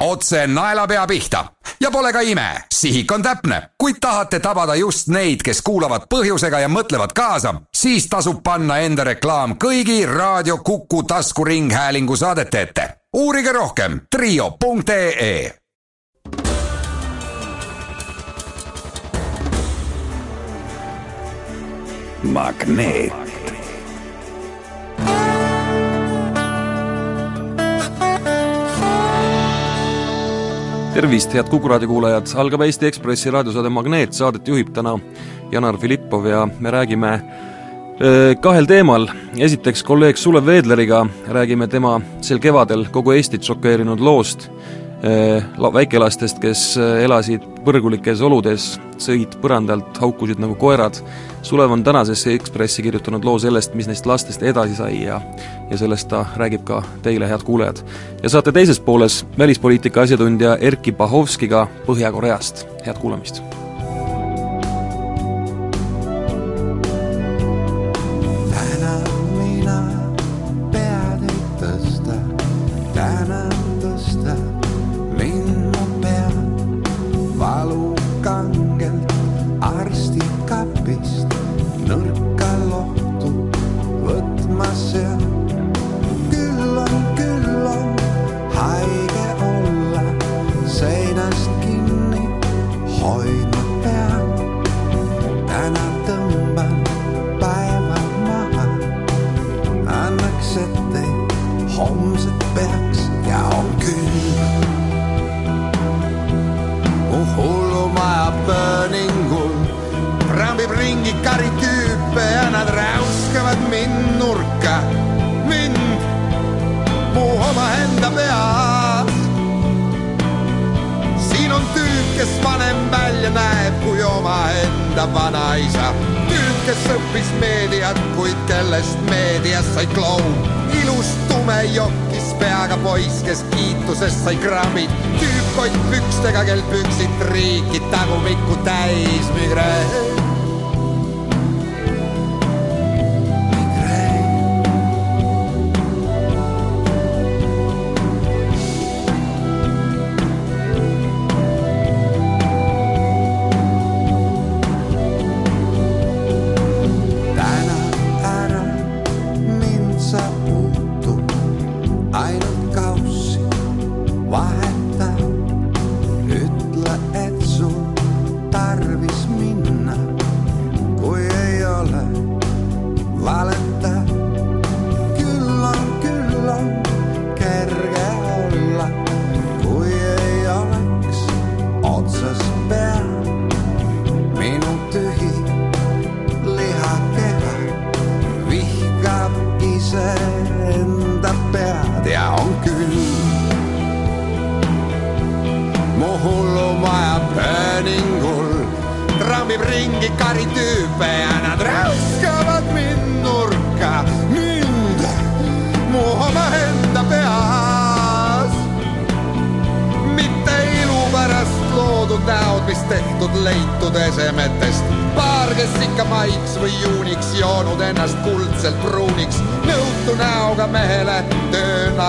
otse 0.00 0.46
naelapea 0.46 1.06
pihta. 1.06 1.44
Ja 1.80 1.90
pole 1.90 2.12
ka 2.12 2.20
ime, 2.20 2.64
sihik 2.74 3.12
on 3.12 3.22
täpne, 3.22 3.62
kuid 3.78 3.96
tahate 4.00 4.40
tabada 4.40 4.74
just 4.74 5.08
neid, 5.08 5.44
kes 5.44 5.62
kuulavad 5.62 6.08
põhjusega 6.14 6.60
ja 6.60 6.68
mõtlevad 6.68 7.14
kaasa, 7.14 7.54
siis 7.74 8.08
tasub 8.08 8.42
panna 8.44 8.78
enda 8.78 9.04
reklaam 9.04 9.56
kõigi 9.56 10.06
Raadio 10.06 10.58
Kuku 10.58 11.02
taskuringhäälingu 11.02 12.16
saadete 12.16 12.60
ette. 12.60 12.88
uurige 13.16 13.52
rohkem 13.52 14.00
trio.ee 14.10 15.60
magneet 22.22 23.29
tervist, 30.94 31.32
head 31.34 31.48
Kuku 31.50 31.68
raadio 31.70 31.88
kuulajad, 31.88 32.32
algab 32.40 32.64
Eesti 32.66 32.88
Ekspressi 32.88 33.30
raadiosaade 33.30 33.70
Magneet, 33.70 34.14
saadet 34.16 34.48
juhib 34.48 34.72
täna 34.74 34.96
Janar 35.52 35.78
Filippov 35.78 36.26
ja 36.26 36.42
me 36.58 36.70
räägime 36.70 37.12
kahel 38.42 38.66
teemal, 38.66 39.06
esiteks 39.38 39.84
kolleeg 39.86 40.18
Sulev 40.18 40.46
Veedleriga 40.48 41.04
räägime 41.28 41.68
tema 41.70 41.98
sel 42.24 42.40
kevadel 42.42 42.86
kogu 42.90 43.14
Eestit 43.14 43.46
šokeerinud 43.46 44.00
loost, 44.00 44.48
väikelastest, 45.72 46.40
kes 46.42 46.62
elasid 46.76 47.44
põrgulikes 47.64 48.20
oludes, 48.24 48.74
sõid 49.00 49.36
põrandalt, 49.40 49.96
haukusid 50.00 50.40
nagu 50.42 50.56
koerad, 50.60 51.00
Sulev 51.42 51.72
on 51.72 51.84
tänasesse 51.84 52.34
Ekspressi 52.36 52.82
kirjutanud 52.84 53.24
loo 53.24 53.38
sellest, 53.40 53.72
mis 53.74 53.88
neist 53.88 54.06
lastest 54.06 54.42
edasi 54.44 54.76
sai 54.76 55.04
ja 55.06 55.20
ja 55.70 55.78
sellest 55.78 56.10
ta 56.10 56.24
räägib 56.36 56.66
ka 56.68 56.82
teile, 57.02 57.28
head 57.28 57.46
kuulajad. 57.46 57.80
ja 58.22 58.28
saate 58.28 58.52
teises 58.52 58.80
pooles 58.80 59.24
välispoliitika 59.38 60.02
asjatundja 60.02 60.56
Erkki 60.60 60.92
Bahovskiga 60.92 61.66
Põhja-Koreast, 61.86 62.66
head 62.84 63.00
kuulamist! 63.00 63.59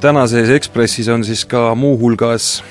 tänases 0.00 0.50
Ekspressis 0.50 1.08
on 1.08 1.24
siis 1.24 1.44
ka 1.44 1.74
muuhulgas 1.74 2.64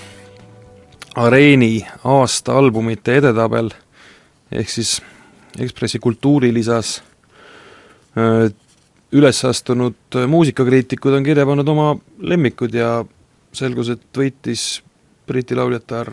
Areeni 1.16 1.86
aasta 2.04 2.58
albumite 2.58 3.18
edetabel, 3.18 3.70
ehk 4.52 4.70
siis 4.70 5.02
Ekspressi 5.60 6.00
kultuurilisas 6.00 6.98
üles 9.16 9.46
astunud 9.46 10.18
muusikakriitikud 10.28 11.14
on 11.16 11.24
kirja 11.24 11.46
pannud 11.48 11.68
oma 11.72 11.94
lemmikud 12.20 12.74
ja 12.76 13.06
selgus, 13.56 13.90
et 13.90 14.04
võitis 14.18 14.82
Briti 15.28 15.56
lauljatar 15.56 16.12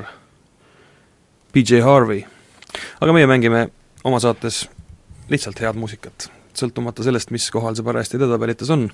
PJ 1.52 1.82
Harvey. 1.84 2.22
aga 3.00 3.12
meie 3.12 3.26
mängime 3.26 3.66
oma 4.04 4.20
saates 4.20 4.68
lihtsalt 5.28 5.60
head 5.60 5.76
muusikat 5.76 6.30
sõltumata 6.54 7.04
sellest, 7.04 7.30
mis 7.30 7.50
kohal 7.50 7.76
see 7.76 7.84
parajasti 7.84 8.18
edetabelites 8.20 8.70
on, 8.70 8.86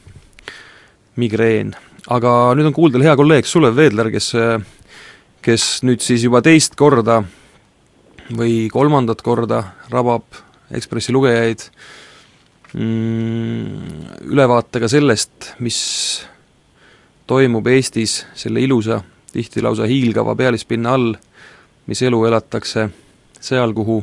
migreen. 1.19 1.75
aga 2.09 2.55
nüüd 2.57 2.71
on 2.71 2.77
kuuldel 2.77 3.05
hea 3.05 3.17
kolleeg 3.19 3.47
Sulev 3.47 3.77
Veedler, 3.77 4.11
kes 4.15 4.33
kes 5.43 5.83
nüüd 5.87 6.03
siis 6.03 6.25
juba 6.27 6.41
teist 6.45 6.75
korda 6.79 7.23
või 8.37 8.67
kolmandat 8.73 9.23
korda 9.25 9.63
rabab 9.93 10.27
Ekspressi 10.69 11.15
lugejaid 11.17 11.63
mm, 12.77 14.27
ülevaatega 14.29 14.91
sellest, 14.93 15.55
mis 15.65 15.79
toimub 17.29 17.67
Eestis 17.73 18.19
selle 18.37 18.61
ilusa 18.61 19.01
tihti 19.33 19.63
lausa 19.65 19.89
hiilgava 19.89 20.35
pealispinna 20.37 20.93
all, 20.93 21.15
mis 21.89 22.03
elu 22.05 22.21
elatakse 22.29 22.89
seal, 23.41 23.73
kuhu 23.73 24.03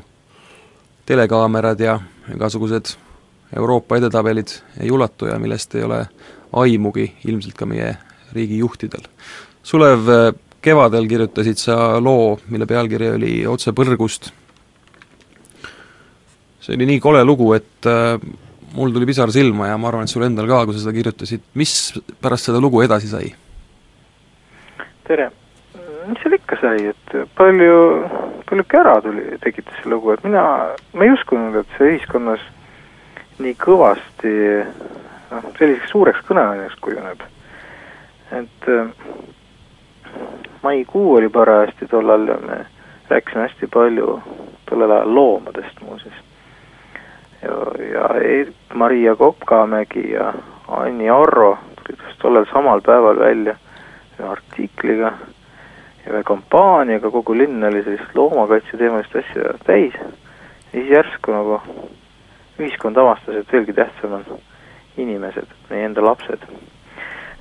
telekaamerad 1.06 1.86
ja 1.86 2.00
igasugused 2.34 2.96
Euroopa 3.56 4.00
edetabelid 4.00 4.56
ei 4.82 4.90
ulatu 4.92 5.30
ja 5.30 5.38
millest 5.40 5.76
ei 5.78 5.86
ole 5.86 6.02
aimugi 6.62 7.10
ilmselt 7.28 7.58
ka 7.58 7.68
meie 7.70 7.94
riigi 8.36 8.60
juhtidel. 8.62 9.06
Sulev, 9.66 10.10
kevadel 10.66 11.08
kirjutasid 11.10 11.60
sa 11.62 12.00
loo, 12.02 12.36
mille 12.50 12.68
pealkiri 12.70 13.12
oli 13.16 13.36
Otse 13.50 13.74
põrgust. 13.76 14.32
see 16.66 16.74
oli 16.74 16.88
nii 16.90 17.00
kole 17.00 17.22
lugu, 17.24 17.52
et 17.54 17.86
äh, 17.86 18.18
mul 18.74 18.94
tuli 18.94 19.06
pisar 19.06 19.30
silma 19.32 19.68
ja 19.70 19.78
ma 19.78 19.92
arvan, 19.92 20.08
et 20.08 20.10
sul 20.10 20.26
endal 20.26 20.48
ka, 20.50 20.64
kui 20.66 20.74
sa 20.74 20.82
seda 20.82 20.96
kirjutasid, 20.96 21.44
mis 21.54 21.76
pärast 22.22 22.50
seda 22.50 22.62
lugu 22.62 22.82
edasi 22.82 23.12
sai? 23.12 23.30
tere! 25.06 25.30
mis 26.10 26.22
seal 26.22 26.36
ikka 26.38 26.58
sai, 26.62 26.90
et 26.92 27.14
palju, 27.38 27.78
palju 28.50 28.66
kära 28.70 28.98
tuli, 29.06 29.38
tekitas 29.42 29.78
see 29.82 29.94
lugu, 29.94 30.14
et 30.14 30.26
mina, 30.26 30.44
ma 30.94 31.06
ei 31.06 31.14
uskunud, 31.14 31.58
et 31.62 31.78
see 31.78 31.94
ühiskonnas 31.94 32.44
nii 33.42 33.56
kõvasti 33.62 34.34
noh, 35.36 35.52
selliseks 35.60 35.92
suureks 35.92 36.24
kõneaineks 36.28 36.80
kujuneb. 36.82 37.22
et 38.32 38.70
äh, 38.70 38.88
maikuu 40.64 41.16
oli 41.16 41.30
parajasti 41.30 41.88
tollal 41.88 42.28
ja 42.28 42.38
me 42.42 42.66
rääkisime 43.10 43.48
hästi 43.48 43.68
palju 43.74 44.22
tollel 44.70 44.92
ajal 44.92 45.16
loomadest 45.16 45.82
muuseas. 45.82 46.16
ja, 47.42 47.54
ja 47.92 48.10
Maria 48.74 49.16
Kopkamägi 49.16 50.12
ja 50.12 50.34
Anni 50.68 51.10
Arro 51.10 51.58
tulid 51.76 52.02
just 52.08 52.20
tollel 52.20 52.46
samal 52.54 52.82
päeval 52.82 53.20
välja 53.20 53.56
artikliga 54.30 55.14
ja 56.06 56.14
ühe 56.14 56.24
kampaaniaga, 56.24 57.12
kogu 57.12 57.38
linn 57.38 57.64
oli 57.64 57.84
sellist 57.84 58.16
loomakaitse 58.16 58.78
teemalist 58.78 59.16
asja 59.16 59.54
täis. 59.66 59.94
ja 59.94 60.12
siis 60.72 60.90
järsku 60.90 61.32
nagu 61.32 61.62
ühiskond 62.60 62.98
avastas, 62.98 63.36
et 63.36 63.54
veelgi 63.54 63.74
tähtsam 63.74 64.14
on 64.20 64.26
inimesed, 64.98 65.48
meie 65.70 65.86
enda 65.86 66.04
lapsed. 66.06 66.40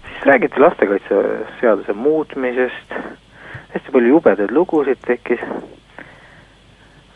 siis 0.09 0.27
räägiti 0.27 0.61
lastekaitseseaduse 0.61 1.93
muutmisest, 1.93 2.95
hästi 3.75 3.93
palju 3.93 4.09
jubedaid 4.09 4.51
lugusid 4.51 4.99
tekkis. 5.07 5.41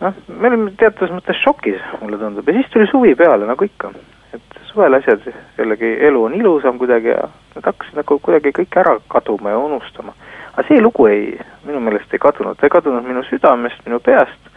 noh, 0.00 0.14
me 0.29 0.49
olime 0.49 0.73
teatavas 0.79 1.14
mõttes 1.14 1.43
šokis, 1.43 1.82
mulle 2.00 2.19
tundub, 2.19 2.49
ja 2.49 2.55
siis 2.55 2.70
tuli 2.73 2.87
suvi 2.90 3.14
peale, 3.14 3.46
nagu 3.46 3.64
ikka. 3.64 3.93
et 4.35 4.58
suvel 4.73 4.94
asjad, 4.94 5.23
jällegi 5.58 5.96
elu 6.11 6.25
on 6.25 6.35
ilusam 6.35 6.79
kuidagi 6.79 7.08
ja 7.08 7.29
nad 7.55 7.64
hakkasid 7.64 7.96
nagu 7.96 8.19
kuidagi 8.19 8.52
kõik 8.61 8.81
ära 8.81 8.99
kaduma 9.08 9.50
ja 9.50 9.58
unustama. 9.58 10.12
aga 10.52 10.69
see 10.69 10.81
lugu 10.81 11.06
ei, 11.06 11.41
minu 11.64 11.81
meelest 11.81 12.12
ei 12.12 12.19
kadunud, 12.19 12.56
ta 12.56 12.67
ei 12.67 12.76
kadunud 12.76 13.05
minu 13.06 13.23
südamest, 13.31 13.84
minu 13.87 14.00
peast 14.00 14.48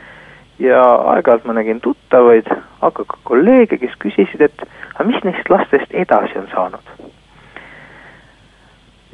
ja 0.61 0.81
aeg-ajalt 1.13 1.45
ma 1.45 1.55
nägin 1.57 1.81
tuttavaid, 1.81 2.49
aga 2.81 3.05
ka 3.07 3.17
kolleege, 3.23 3.79
kes 3.81 3.95
küsisid, 4.03 4.43
et 4.45 4.63
aga 4.93 5.07
mis 5.07 5.23
neist 5.25 5.49
lastest 5.49 5.93
edasi 6.03 6.37
on 6.41 6.47
saanud. 6.53 6.93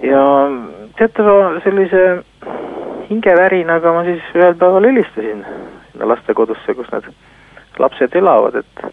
ja 0.04 0.24
teatava 0.98 1.60
sellise 1.64 2.02
hingevärinaga 3.10 3.94
ma 3.94 4.04
siis 4.06 4.28
ühel 4.36 4.54
päeval 4.60 4.86
helistasin 4.86 5.42
sinna 5.92 6.10
lastekodusse, 6.14 6.76
kus 6.78 6.92
need 6.94 7.10
lapsed 7.80 8.16
elavad, 8.16 8.60
et 8.62 8.86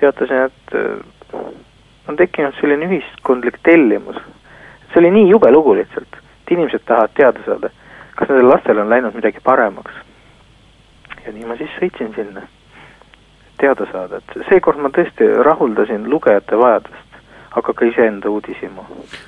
teatasin, 0.00 0.50
et 0.50 0.76
äh, 0.76 1.40
on 2.08 2.16
tekkinud 2.16 2.58
selline 2.60 2.88
ühiskondlik 2.90 3.62
tellimus. 3.62 4.16
see 4.92 5.00
oli 5.00 5.10
nii 5.10 5.28
jube 5.30 5.50
lugu 5.50 5.74
lihtsalt, 5.74 6.20
et 6.20 6.56
inimesed 6.56 6.84
tahavad 6.84 7.14
teada 7.16 7.44
saada, 7.46 7.70
kas 8.16 8.28
nendel 8.28 8.50
lastel 8.52 8.82
on 8.82 8.90
läinud 8.90 9.14
midagi 9.16 9.40
paremaks 9.44 10.11
ja 11.26 11.32
nii 11.32 11.46
ma 11.48 11.56
siis 11.60 11.70
sõitsin 11.78 12.12
sinna 12.16 12.46
teada 13.62 13.86
saada, 13.92 14.18
et 14.18 14.46
seekord 14.48 14.80
ma 14.82 14.90
tõesti 14.94 15.28
rahuldasin 15.46 16.08
lugejate 16.10 16.58
vajadust, 16.58 17.18
aga 17.58 17.74
ka 17.76 17.86
iseenda 17.86 18.30
uudishimu. 18.32 18.84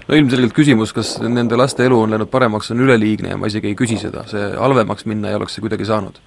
no 0.08 0.18
ilmselgelt 0.18 0.56
küsimus, 0.56 0.94
kas 0.96 1.16
nende 1.22 1.58
laste 1.60 1.86
elu 1.86 2.00
on 2.00 2.14
läinud 2.16 2.30
paremaks, 2.32 2.72
on 2.74 2.82
üleliigne 2.86 3.34
ja 3.34 3.38
ma 3.38 3.50
isegi 3.50 3.70
ei 3.70 3.78
küsi 3.78 3.98
seda, 4.00 4.24
see 4.30 4.50
halvemaks 4.58 5.06
minna 5.10 5.30
ei 5.30 5.38
oleks 5.38 5.54
see 5.54 5.64
kuidagi 5.64 5.86
saanud. 5.88 6.18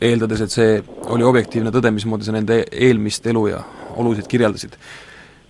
eeldades, 0.00 0.40
et 0.44 0.52
see 0.52 0.82
oli 1.14 1.24
objektiivne 1.24 1.70
tõde, 1.72 1.92
mismoodi 1.94 2.26
sa 2.26 2.34
nende 2.34 2.64
eelmist 2.72 3.26
elu 3.26 3.46
ja 3.52 3.62
olusid 3.96 4.26
kirjeldasid. 4.28 4.76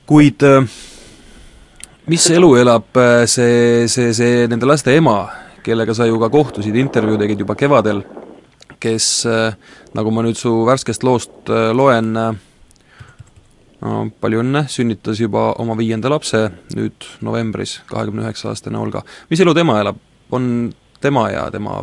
kuid 0.07 0.43
äh, 0.47 0.67
mis 2.07 2.31
elu 2.31 2.57
elab 2.59 2.99
äh, 2.99 3.25
see, 3.31 3.87
see, 3.89 4.13
see 4.15 4.47
nende 4.51 4.67
laste 4.67 4.95
ema, 4.97 5.23
kellega 5.63 5.95
sa 5.95 6.07
ju 6.07 6.19
ka 6.21 6.29
kohtusid, 6.29 6.77
intervjuu 6.77 7.19
tegid 7.21 7.47
juba 7.47 7.55
kevadel, 7.55 8.03
kes, 8.83 9.27
äh, 9.27 9.55
nagu 9.95 10.11
ma 10.11 10.25
nüüd 10.27 10.39
su 10.39 10.51
värskest 10.67 11.05
loost 11.07 11.51
äh, 11.51 11.71
loen, 11.77 12.13
äh, 12.19 12.33
no 13.83 14.05
palju 14.23 14.43
õnne, 14.43 14.65
sünnitas 14.71 15.21
juba 15.23 15.51
oma 15.63 15.77
viienda 15.79 16.11
lapse 16.13 16.45
nüüd 16.75 17.07
novembris, 17.25 17.79
kahekümne 17.91 18.27
üheksa 18.27 18.51
aastane 18.53 18.81
Olga. 18.81 19.05
mis 19.31 19.43
elu 19.43 19.55
tema 19.55 19.79
elab, 19.81 20.01
on 20.31 20.73
tema 21.03 21.29
ja 21.31 21.49
tema 21.51 21.83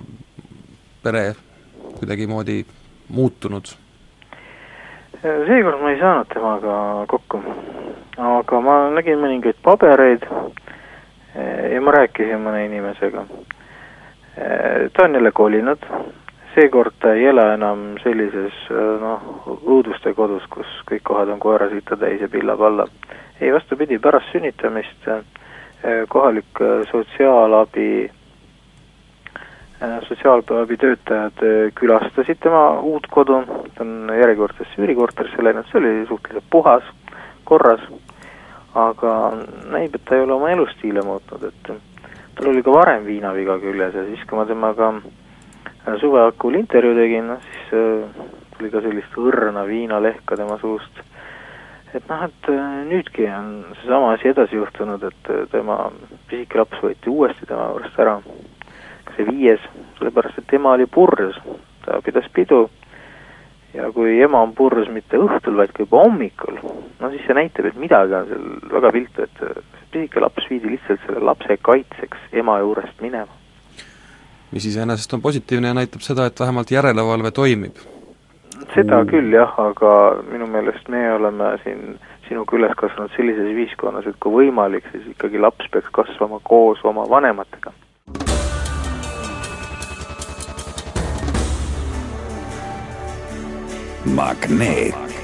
pere 1.04 1.34
kuidagimoodi 2.00 2.63
muutunud? 3.10 3.75
seekord 5.19 5.81
ma 5.81 5.92
ei 5.92 6.00
saanud 6.00 6.30
temaga 6.31 6.75
kokku, 7.12 7.42
aga 8.24 8.60
ma 8.63 8.75
nägin 8.96 9.19
mõningaid 9.19 9.57
pabereid 9.66 10.24
ja 11.74 11.81
ma 11.84 11.92
rääkisin 11.92 12.40
mõne 12.40 12.62
inimesega. 12.69 13.25
ta 14.96 15.04
on 15.04 15.18
jälle 15.19 15.31
kolinud, 15.36 15.84
seekord 16.59 16.94
ta 17.00 17.13
ei 17.15 17.25
ela 17.29 17.53
enam 17.56 17.94
sellises 18.03 18.56
noh, 19.00 19.44
õuduste 19.63 20.11
kodus, 20.17 20.44
kus 20.51 20.69
kõik 20.89 21.06
kohad 21.07 21.31
on 21.31 21.39
koerasita 21.39 21.97
täis 22.00 22.21
ja 22.21 22.27
pilla-palla. 22.31 22.88
ei, 23.39 23.53
vastupidi, 23.53 24.00
pärast 24.00 24.31
sünnitamist 24.33 25.07
eh, 25.07 25.21
kohalik 26.11 26.59
eh, 26.59 26.81
sotsiaalabi, 26.91 27.91
eh, 29.79 30.00
sotsiaalabi 30.07 30.77
töötajad 30.77 31.45
külastasid 31.79 32.41
tema 32.44 32.63
uut 32.79 33.07
kodu, 33.07 33.39
ta 33.77 33.85
on 33.85 34.12
järjekordses 34.19 34.75
üürikorterisse 34.77 35.44
läinud, 35.44 35.69
see 35.71 35.79
oli 35.79 35.94
suhteliselt 36.09 36.51
puhas, 36.51 36.91
korras, 37.47 37.85
aga 38.75 39.15
näib, 39.71 39.95
et 39.95 40.03
ta 40.03 40.19
ei 40.19 40.27
ole 40.27 40.35
oma 40.35 40.51
elustiile 40.51 41.05
muutnud, 41.07 41.47
et 41.47 41.71
tal 42.35 42.51
oli 42.51 42.63
ka 42.63 42.75
varem 42.75 43.07
viinaviga 43.07 43.55
küljes 43.63 43.95
ja 43.95 44.05
siis, 44.12 44.27
kui 44.27 44.38
ma 44.38 44.45
temaga 44.50 44.91
äh, 44.97 45.09
suve 46.00 46.19
hakul 46.19 46.57
intervjuu 46.59 46.95
tegin, 46.98 47.27
noh 47.31 47.45
siis 47.45 47.74
äh, 47.74 48.25
tuli 48.57 48.71
ka 48.74 48.81
sellist 48.83 49.15
õrna 49.17 49.63
viinalehka 49.67 50.38
tema 50.39 50.57
suust. 50.62 51.03
et 51.93 52.03
noh, 52.09 52.24
et 52.27 52.50
äh, 52.51 52.65
nüüdki 52.89 53.25
on 53.33 53.53
seesama 53.81 54.13
asi 54.13 54.29
edasi 54.29 54.59
juhtunud, 54.59 55.03
et 55.03 55.31
äh, 55.31 55.45
tema 55.51 55.89
pisike 56.29 56.59
laps 56.59 56.83
võeti 56.83 57.09
uuesti 57.09 57.48
tema 57.50 57.71
juurest 57.71 58.00
ära, 58.00 58.19
see 59.15 59.25
viies, 59.31 59.63
sellepärast 59.98 60.43
et 60.43 60.53
ema 60.59 60.75
oli 60.77 60.86
purjus, 60.86 61.39
ta 61.86 62.01
pidas 62.05 62.29
pidu. 62.33 62.67
Ja 63.74 63.91
kui 63.93 64.15
ema 64.21 64.41
on 64.41 64.55
purjus 64.57 64.89
mitte 64.89 65.17
õhtul, 65.21 65.59
vaid 65.59 65.71
ka 65.75 65.83
juba 65.86 66.01
hommikul, 66.01 66.55
no 67.00 67.12
siis 67.13 67.25
see 67.27 67.38
näitab, 67.38 67.69
et 67.69 67.77
midagi 67.77 68.15
on 68.17 68.31
seal 68.31 68.48
väga 68.74 68.93
viltu, 68.95 69.27
et 69.27 69.91
pisike 69.93 70.24
laps 70.24 70.50
viidi 70.50 70.74
lihtsalt 70.74 71.05
selle 71.05 71.21
lapse 71.21 71.57
kaitseks 71.62 72.33
ema 72.41 72.57
juurest 72.63 73.05
minema 73.05 73.38
mis 74.51 74.65
iseenesest 74.65 75.13
on 75.13 75.22
positiivne 75.22 75.68
ja 75.68 75.74
näitab 75.74 76.01
seda, 76.01 76.25
et 76.25 76.39
vähemalt 76.39 76.72
järelevalve 76.72 77.32
toimib. 77.32 77.75
seda 78.74 79.03
küll 79.10 79.34
jah, 79.34 79.53
aga 79.58 79.91
minu 80.32 80.48
meelest 80.48 80.89
me 80.89 81.03
oleme 81.13 81.58
siin 81.63 82.00
sinuga 82.27 82.58
üles 82.58 82.74
kasvanud 82.77 83.13
sellises 83.15 83.50
ühiskonnas, 83.53 84.08
et 84.10 84.18
kui 84.22 84.34
võimalik, 84.44 84.86
siis 84.91 85.08
ikkagi 85.10 85.41
laps 85.41 85.70
peaks 85.74 85.89
kasvama 85.94 86.41
koos 86.44 86.84
oma 86.84 87.10
vanematega. 87.10 87.74
magneet 94.10 95.18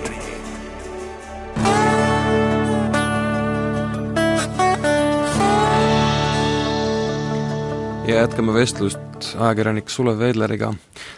ja 8.07 8.15
jätkame 8.15 8.53
vestlust 8.53 8.99
ajakirjanik 9.39 9.89
Sulev 9.89 10.19
Veedleriga. 10.19 10.73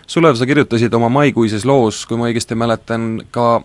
Sulev, 0.07 0.35
sa 0.35 0.45
kirjutasid 0.45 0.93
oma 0.93 1.09
maikuises 1.09 1.65
loos, 1.65 2.05
kui 2.07 2.17
ma 2.17 2.29
õigesti 2.29 2.55
mäletan, 2.55 3.07
ka 3.31 3.61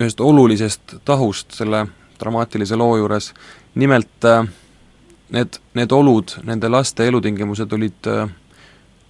ühest 0.00 0.20
olulisest 0.20 0.96
tahust 1.06 1.54
selle 1.54 1.84
dramaatilise 2.18 2.76
loo 2.76 2.96
juures, 2.98 3.30
nimelt 3.74 4.26
äh, 4.26 4.42
need, 5.36 5.60
need 5.78 5.94
olud, 5.94 6.34
nende 6.48 6.70
laste 6.72 7.06
elutingimused 7.06 7.72
olid 7.72 8.10
äh, 8.10 8.26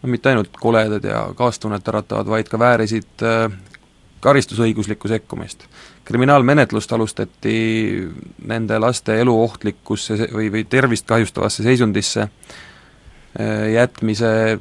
no 0.03 0.13
mitte 0.13 0.35
ainult 0.35 0.53
koledad 0.61 1.05
ja 1.05 1.25
kaastunnet 1.37 1.89
äratavad, 1.89 2.29
vaid 2.29 2.53
ka 2.53 2.61
väärisid 2.61 3.25
äh, 3.25 3.49
karistusõiguslikku 4.21 5.09
sekkumist. 5.09 5.65
kriminaalmenetlust 6.05 6.93
alustati 6.93 7.57
nende 8.47 8.79
laste 8.79 9.21
elu 9.21 9.43
ohtlikkusse 9.43 10.29
või, 10.33 10.53
või 10.53 10.65
tervist 10.69 11.07
kahjustavasse 11.07 11.63
seisundisse 11.63 12.29
jätmise 13.73 14.59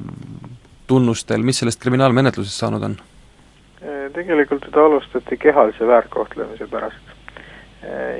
tunnustel, 0.86 1.42
mis 1.42 1.58
sellest 1.58 1.80
kriminaalmenetlusest 1.82 2.62
saanud 2.62 2.82
on? 2.82 2.96
Tegelikult 4.14 4.64
teda 4.64 4.86
alustati 4.86 5.36
kehalise 5.36 5.86
väärkohtlemise 5.86 6.66
pärast. 6.70 7.14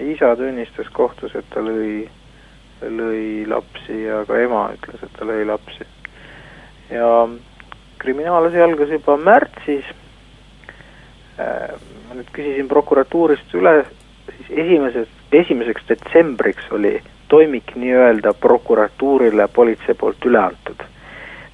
isa 0.06 0.36
tunnistas 0.36 0.88
kohtus, 0.92 1.34
et 1.34 1.46
ta 1.50 1.60
lõi, 1.60 2.06
lõi 2.82 3.46
lapsi 3.48 4.02
ja 4.04 4.20
ka 4.28 4.38
ema 4.38 4.68
ütles, 4.76 5.02
et 5.02 5.12
ta 5.18 5.24
lõi 5.26 5.46
lapsi. 5.46 5.86
ja 6.90 7.28
kriminaalasi 7.98 8.60
algas 8.62 8.92
juba 8.92 9.16
märtsis, 9.16 9.88
ma 11.38 12.14
nüüd 12.14 12.30
küsisin 12.32 12.68
prokuratuurist 12.68 13.54
üle, 13.54 13.84
siis 14.36 14.50
esimesest, 14.64 15.16
esimeseks 15.32 15.88
detsembriks 15.88 16.70
oli 16.70 17.00
toimik 17.28 17.76
nii-öelda 17.76 18.34
prokuratuurile 18.34 19.48
politsei 19.48 19.94
poolt 19.94 20.24
üle 20.24 20.38
antud. 20.38 20.84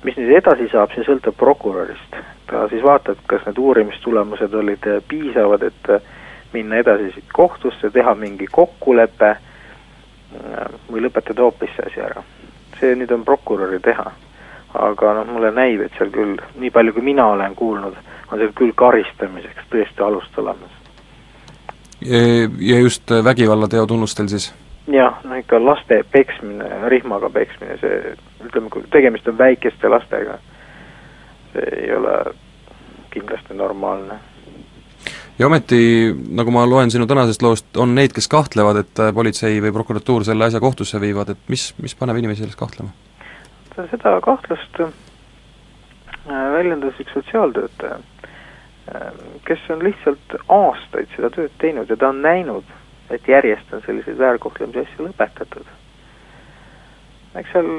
mis 0.04 0.16
nüüd 0.18 0.34
edasi 0.34 0.66
saab, 0.72 0.90
see 0.94 1.04
sõltub 1.06 1.36
prokurörist. 1.38 2.16
ta 2.46 2.68
siis 2.68 2.82
vaatab, 2.82 3.18
kas 3.26 3.46
need 3.46 3.58
uurimistulemused 3.58 4.54
olid 4.54 4.88
piisavad, 5.08 5.62
et 5.62 5.92
minna 6.52 6.76
edasi 6.76 7.12
siit 7.14 7.32
kohtusse, 7.32 7.90
teha 7.90 8.14
mingi 8.14 8.46
kokkulepe 8.46 9.36
või 10.90 11.04
lõpetada 11.04 11.42
hoopis 11.42 11.70
see 11.76 11.86
asi 11.86 12.00
ära. 12.00 12.22
see 12.80 12.94
nüüd 12.96 13.12
on 13.14 13.24
prokuröri 13.24 13.80
teha. 13.80 14.10
aga 14.74 15.14
noh, 15.14 15.26
mulle 15.28 15.50
näib, 15.52 15.80
et 15.84 15.92
seal 15.98 16.10
küll, 16.10 16.38
nii 16.56 16.70
palju 16.70 16.92
kui 16.96 17.02
mina 17.04 17.26
olen 17.26 17.54
kuulnud, 17.54 17.96
on 18.32 18.38
seal 18.38 18.52
küll 18.56 18.72
karistamiseks 18.74 19.68
tõesti 19.70 20.04
alust 20.04 20.38
olemas. 20.38 20.70
ja 22.58 22.78
just 22.80 23.10
vägivallateo 23.24 23.86
tunnustel 23.86 24.28
siis? 24.28 24.52
Jah, 24.86 25.20
no 25.24 25.38
ikka 25.38 25.60
laste 25.62 26.02
peksmine, 26.12 26.88
rihmaga 26.90 27.30
peksmine, 27.30 27.76
see 27.80 28.16
ütleme, 28.46 28.70
kui 28.72 28.84
tegemist 28.90 29.28
on 29.30 29.38
väikeste 29.38 29.90
lastega, 29.90 30.38
see 31.52 31.68
ei 31.84 31.94
ole 31.96 32.16
kindlasti 33.12 33.54
normaalne. 33.54 34.18
ja 35.38 35.46
ometi, 35.46 35.78
nagu 36.34 36.50
ma 36.50 36.66
loen 36.66 36.90
sinu 36.90 37.06
tänasest 37.06 37.42
loost, 37.42 37.76
on 37.76 37.94
neid, 37.94 38.12
kes 38.12 38.28
kahtlevad, 38.28 38.82
et 38.82 39.04
politsei 39.14 39.62
või 39.62 39.72
prokuratuur 39.72 40.24
selle 40.24 40.44
asja 40.44 40.60
kohtusse 40.60 41.00
viivad, 41.00 41.30
et 41.34 41.48
mis, 41.48 41.72
mis 41.82 41.94
paneb 41.94 42.18
inimesi 42.18 42.42
selles 42.42 42.58
kahtlema? 42.58 42.90
seda 43.72 44.18
kahtlust 44.20 44.82
äh, 44.84 44.90
väljendas 46.28 46.98
üks 47.00 47.14
sotsiaaltöötaja, 47.16 47.96
äh, 48.92 49.06
kes 49.48 49.62
on 49.72 49.80
lihtsalt 49.84 50.36
aastaid 50.48 51.08
seda 51.16 51.30
tööd 51.32 51.54
teinud 51.62 51.88
ja 51.88 51.96
ta 51.96 52.10
on 52.12 52.20
näinud, 52.22 52.68
et 53.12 53.28
järjest 53.28 53.72
on 53.72 53.82
selliseid 53.86 54.18
väärkohtlemise 54.18 54.86
asju 54.86 55.06
lõpetatud. 55.06 55.68
eks 57.34 57.52
seal 57.52 57.70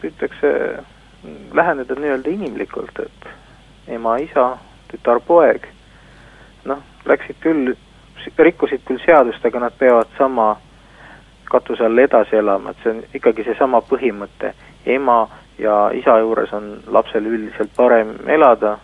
püütakse 0.00 0.52
läheneda 1.54 1.94
nii-öelda 1.94 2.30
inimlikult, 2.30 2.98
et 2.98 3.28
ema, 3.88 4.16
isa, 4.22 4.58
tütar, 4.90 5.20
poeg, 5.26 5.66
noh, 6.64 6.82
läksid 7.06 7.40
küll, 7.42 7.74
rikkusid 8.38 8.84
küll 8.86 9.02
seadust, 9.04 9.44
aga 9.46 9.66
nad 9.66 9.74
peavad 9.78 10.10
sama 10.18 10.56
katuse 11.50 11.86
all 11.86 11.98
edasi 11.98 12.36
elama, 12.36 12.70
et 12.70 12.82
see 12.82 12.94
on 12.94 13.02
ikkagi 13.14 13.46
seesama 13.46 13.82
põhimõte, 13.90 14.52
ema 14.86 15.20
ja 15.58 15.90
isa 15.94 16.18
juures 16.22 16.52
on 16.52 16.72
lapsel 16.92 17.26
üldiselt 17.26 17.70
parem 17.76 18.16
elada, 18.28 18.76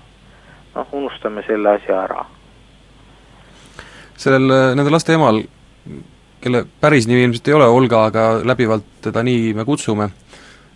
noh, 0.74 0.86
unustame 0.92 1.42
selle 1.46 1.76
asja 1.78 2.04
ära. 2.04 2.24
sellel, 4.16 4.74
nende 4.76 4.90
laste 4.90 5.14
emal 5.14 5.42
kelle 6.42 6.64
päris 6.80 7.06
nimi 7.06 7.22
ilmselt 7.22 7.48
ei 7.48 7.54
ole 7.54 7.66
Olga, 7.66 8.04
aga 8.10 8.24
läbivalt 8.44 8.84
teda 9.02 9.22
nii 9.22 9.54
me 9.54 9.64
kutsume, 9.64 10.10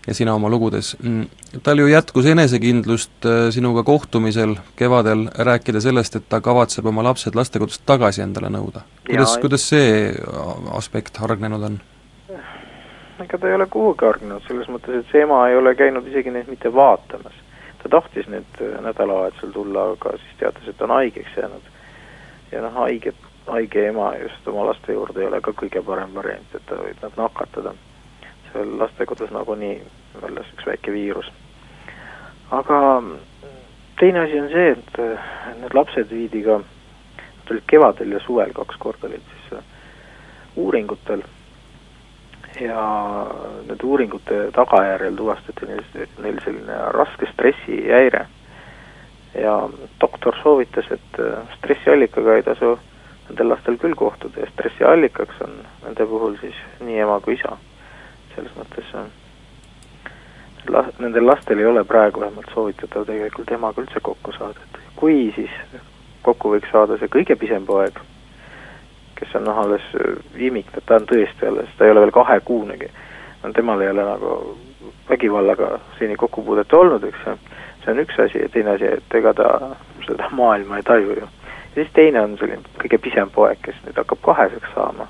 ja 0.06 0.14
sina 0.14 0.34
oma 0.34 0.50
lugudes, 0.50 0.96
mm, 1.02 1.24
tal 1.62 1.78
ju 1.78 1.86
jätkus 1.90 2.26
enesekindlust 2.30 3.26
äh, 3.26 3.48
sinuga 3.50 3.82
kohtumisel 3.82 4.54
kevadel 4.76 5.26
rääkida 5.38 5.80
sellest, 5.80 6.16
et 6.16 6.28
ta 6.28 6.40
kavatseb 6.40 6.86
oma 6.86 7.02
lapsed 7.04 7.34
lastekodust 7.34 7.82
tagasi 7.86 8.22
endale 8.22 8.50
nõuda. 8.52 8.86
kuidas, 9.06 9.36
kuidas 9.42 9.68
see 9.68 10.14
aspekt 10.78 11.18
hargnenud 11.22 11.62
on? 11.70 11.80
ega 13.24 13.38
ta 13.38 13.48
ei 13.48 13.54
ole 13.56 13.66
kuhugi 13.66 14.06
hargnenud, 14.06 14.44
selles 14.46 14.68
mõttes, 14.70 15.00
et 15.00 15.10
see 15.12 15.24
ema 15.24 15.46
ei 15.48 15.56
ole 15.56 15.74
käinud 15.74 16.06
isegi 16.06 16.30
neid 16.30 16.50
mitte 16.52 16.72
vaatamas. 16.74 17.34
ta 17.82 17.88
tahtis 17.98 18.28
nüüd 18.30 18.62
äh, 18.62 18.78
nädalavahetusel 18.86 19.54
tulla, 19.58 19.90
aga 19.96 20.18
siis 20.22 20.38
teatas, 20.38 20.68
et 20.68 20.82
on 20.82 20.94
haigeks 21.00 21.34
jäänud. 21.36 21.72
ja 22.52 22.62
noh, 22.62 22.78
haiget 22.84 23.26
haige 23.46 23.88
ema 23.88 24.10
just 24.16 24.48
oma 24.48 24.66
laste 24.66 24.92
juurde 24.92 25.20
ei 25.20 25.28
ole 25.28 25.40
ka 25.40 25.52
kõige 25.52 25.82
parem 25.86 26.14
variant, 26.14 26.54
et 26.54 26.66
ta 26.66 26.78
võib 26.80 27.02
nad 27.02 27.18
nakatada. 27.20 27.74
seal 28.52 28.78
lastekodus 28.78 29.30
nagunii 29.30 29.80
väljas 30.22 30.52
üks 30.54 30.66
väike 30.66 30.92
viirus. 30.92 31.30
aga 32.50 33.02
teine 33.98 34.20
asi 34.20 34.40
on 34.40 34.48
see, 34.48 34.70
et 34.72 34.98
need 35.60 35.74
lapsed 35.74 36.10
viidi 36.10 36.42
ka, 36.42 36.58
nad 36.58 37.50
olid 37.50 37.66
kevadel 37.66 38.12
ja 38.12 38.20
suvel 38.20 38.52
kaks 38.52 38.76
korda 38.76 39.06
olid 39.06 39.22
siis 39.32 39.62
uuringutel 40.56 41.22
ja 42.60 42.82
nende 43.66 43.84
uuringute 43.84 44.50
tagajärjel 44.52 45.16
tuvastati 45.16 45.66
neil, 45.66 45.84
neil 46.22 46.40
selline 46.44 46.78
raske 46.96 47.28
stressihäire. 47.32 48.26
ja 49.34 49.68
doktor 50.00 50.36
soovitas, 50.42 50.86
et 50.90 51.18
stressiallikaga 51.58 52.36
ei 52.36 52.42
tasu 52.42 52.78
nendel 53.28 53.48
lastel 53.48 53.78
küll 53.82 53.94
kohtuda 53.98 54.40
ja 54.40 54.50
stressi 54.52 54.84
allikaks 54.84 55.40
on 55.44 55.54
nende 55.84 56.06
puhul 56.06 56.36
siis 56.40 56.58
nii 56.80 56.98
ema 57.04 57.20
kui 57.20 57.34
isa. 57.34 57.56
selles 58.34 58.52
mõttes 58.58 58.92
la-, 60.70 60.90
nendel 60.98 61.26
lastel 61.26 61.58
ei 61.58 61.66
ole 61.66 61.84
praegu 61.84 62.20
vähemalt 62.20 62.50
soovitatav 62.54 63.06
tegelikult 63.06 63.50
emaga 63.52 63.82
üldse 63.82 64.02
kokku 64.02 64.32
saada, 64.36 64.60
et 64.62 64.80
kui, 64.96 65.32
siis 65.36 65.50
kokku 66.22 66.52
võiks 66.54 66.70
saada 66.72 66.98
see 67.00 67.10
kõige 67.12 67.36
pisem 67.38 67.66
poeg, 67.66 67.98
kes 69.16 69.34
on 69.38 69.46
noh, 69.48 69.58
alles 69.64 69.84
imik, 70.36 70.72
ta 70.86 71.00
on 71.00 71.08
tõesti 71.08 71.48
alles, 71.48 71.70
ta 71.78 71.86
ei 71.86 71.94
ole 71.94 72.04
veel 72.06 72.14
kahekuunegi. 72.14 72.90
no 73.42 73.52
temal 73.52 73.80
ei 73.80 73.90
ole 73.90 74.04
nagu 74.04 74.58
vägivallaga 75.08 75.78
seni 75.98 76.16
kokkupuudet 76.16 76.72
olnud, 76.72 77.04
eks 77.04 77.26
ju, 77.26 77.38
see 77.84 77.92
on 77.94 78.02
üks 78.02 78.20
asi 78.24 78.42
ja 78.42 78.48
teine 78.52 78.74
asi, 78.74 78.92
et 78.98 79.18
ega 79.20 79.34
ta 79.34 79.50
seda 80.06 80.28
maailma 80.30 80.76
ei 80.76 80.86
taju 80.86 81.18
ju 81.20 81.28
siis 81.76 81.92
teine 81.94 82.24
on 82.24 82.34
selline 82.40 82.64
kõige 82.80 82.98
pisem 83.04 83.30
poeg, 83.32 83.60
kes 83.64 83.78
nüüd 83.84 83.98
hakkab 84.00 84.22
kaheseks 84.24 84.74
saama. 84.74 85.08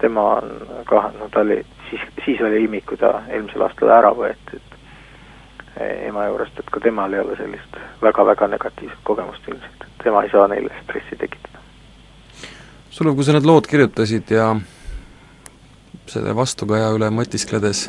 tema 0.00 0.22
on 0.36 0.50
kah, 0.84 1.06
no 1.16 1.28
ta 1.32 1.40
oli, 1.40 1.62
siis, 1.90 2.02
siis 2.24 2.40
oli 2.44 2.64
imik, 2.64 2.84
kui 2.90 2.98
ta 3.00 3.22
eelmisel 3.30 3.62
aastal 3.64 3.92
ära 3.94 4.10
võeti, 4.12 4.58
et 4.58 4.74
ema 6.08 6.26
juurest, 6.26 6.58
et 6.60 6.72
ka 6.72 6.80
temal 6.84 7.14
ei 7.14 7.22
ole 7.22 7.36
sellist 7.38 7.78
väga-väga 8.02 8.48
negatiivset 8.52 8.98
kogemust 9.08 9.48
ilmselt, 9.48 9.86
et 9.86 10.02
tema 10.02 10.24
ei 10.24 10.32
saa 10.32 10.48
neile 10.52 10.72
stressi 10.82 11.16
tekitada. 11.16 11.62
Sulev, 12.90 13.14
kui 13.16 13.24
sa 13.24 13.36
need 13.36 13.48
lood 13.48 13.68
kirjutasid 13.70 14.30
ja 14.32 14.50
selle 16.10 16.34
vastukaja 16.36 16.90
üle 16.96 17.08
mõtiskledes, 17.12 17.86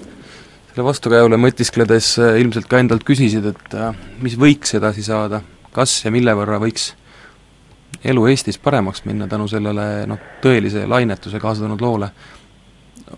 selle 0.69 0.87
vastukaja 0.87 1.27
üle 1.27 1.39
mõtiskledes 1.41 2.13
ilmselt 2.39 2.69
ka 2.71 2.79
endalt 2.83 3.03
küsisid, 3.07 3.51
et 3.51 3.75
äh, 3.75 3.99
mis 4.23 4.37
võiks 4.39 4.75
edasi 4.79 5.03
saada, 5.03 5.41
kas 5.75 5.99
ja 6.05 6.11
mille 6.11 6.35
võrra 6.39 6.61
võiks 6.63 6.93
elu 8.05 8.25
Eestis 8.25 8.59
paremaks 8.59 9.05
minna 9.05 9.27
tänu 9.27 9.47
sellele 9.47 10.05
noh, 10.07 10.19
tõelise 10.41 10.87
lainetuse 10.87 11.39
kaasa 11.39 11.61
toonud 11.61 11.81
loole. 11.81 12.09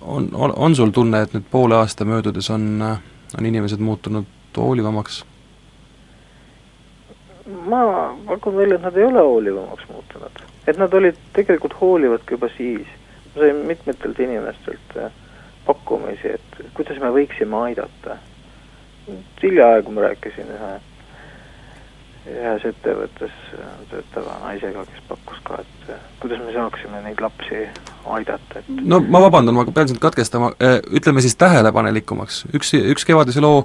on, 0.02 0.30
on, 0.34 0.54
on 0.56 0.76
sul 0.76 0.90
tunne, 0.90 1.22
et 1.22 1.34
nüüd 1.34 1.48
poole 1.52 1.76
aasta 1.76 2.06
möödudes 2.06 2.50
on, 2.50 2.82
on 3.40 3.46
inimesed 3.46 3.80
muutunud 3.80 4.26
hoolivamaks? 4.58 5.26
ma 7.66 8.16
pakun 8.28 8.58
välja, 8.58 8.76
et 8.76 8.82
nad 8.82 8.98
ei 8.98 9.04
ole 9.04 9.20
hoolivamaks 9.20 9.84
muutunud. 9.90 10.44
et 10.68 10.78
nad 10.78 10.94
olid 10.94 11.18
tegelikult 11.34 11.74
hoolivad 11.82 12.22
ka 12.26 12.36
juba 12.36 12.50
siis. 12.58 12.88
ma 13.36 13.42
sain 13.42 13.56
mitmetelt 13.56 14.20
inimestelt 14.20 14.98
äh, 14.98 15.12
pakkumisi, 15.66 16.28
et 16.28 16.74
kuidas 16.74 17.00
me 17.00 17.10
võiksime 17.14 17.56
aidata. 17.64 18.18
hiljaaegu 19.42 19.92
ma 19.92 20.02
rääkisin 20.02 20.52
ühe 20.54 20.74
ühes 22.28 22.66
ettevõttes 22.68 23.36
töötava 23.90 24.36
naisega, 24.44 24.84
kes 24.86 25.06
pakkus 25.08 25.40
ka, 25.48 25.62
et 25.64 25.92
kuidas 26.22 26.42
me 26.44 26.54
saaksime 26.54 27.02
neid 27.06 27.22
lapsi 27.24 27.64
aidata, 28.16 28.62
et 28.62 28.70
no 28.84 29.00
ma 29.08 29.22
vabandan, 29.24 29.56
ma 29.56 29.66
pean 29.72 29.92
sind 29.92 30.02
katkestama, 30.04 30.52
äh, 30.62 30.80
ütleme 31.00 31.24
siis 31.26 31.38
tähelepanelikumaks, 31.40 32.46
üks, 32.54 32.76
üks 32.80 33.08
kevadise 33.08 33.44
loo 33.44 33.64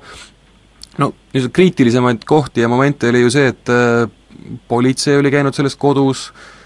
no 0.99 1.11
niisuguseid 1.35 1.55
kriitilisemaid 1.59 2.27
kohti 2.29 2.63
ja 2.63 2.71
momente 2.71 3.11
oli 3.11 3.25
ju 3.25 3.33
see, 3.35 3.51
et 3.53 3.73
äh, 3.73 4.05
politsei 4.69 5.19
oli 5.19 5.35
käinud 5.35 5.57
selles 5.57 5.77
kodus 5.81 6.29
äh,, 6.31 6.45
Äh, 6.45 6.64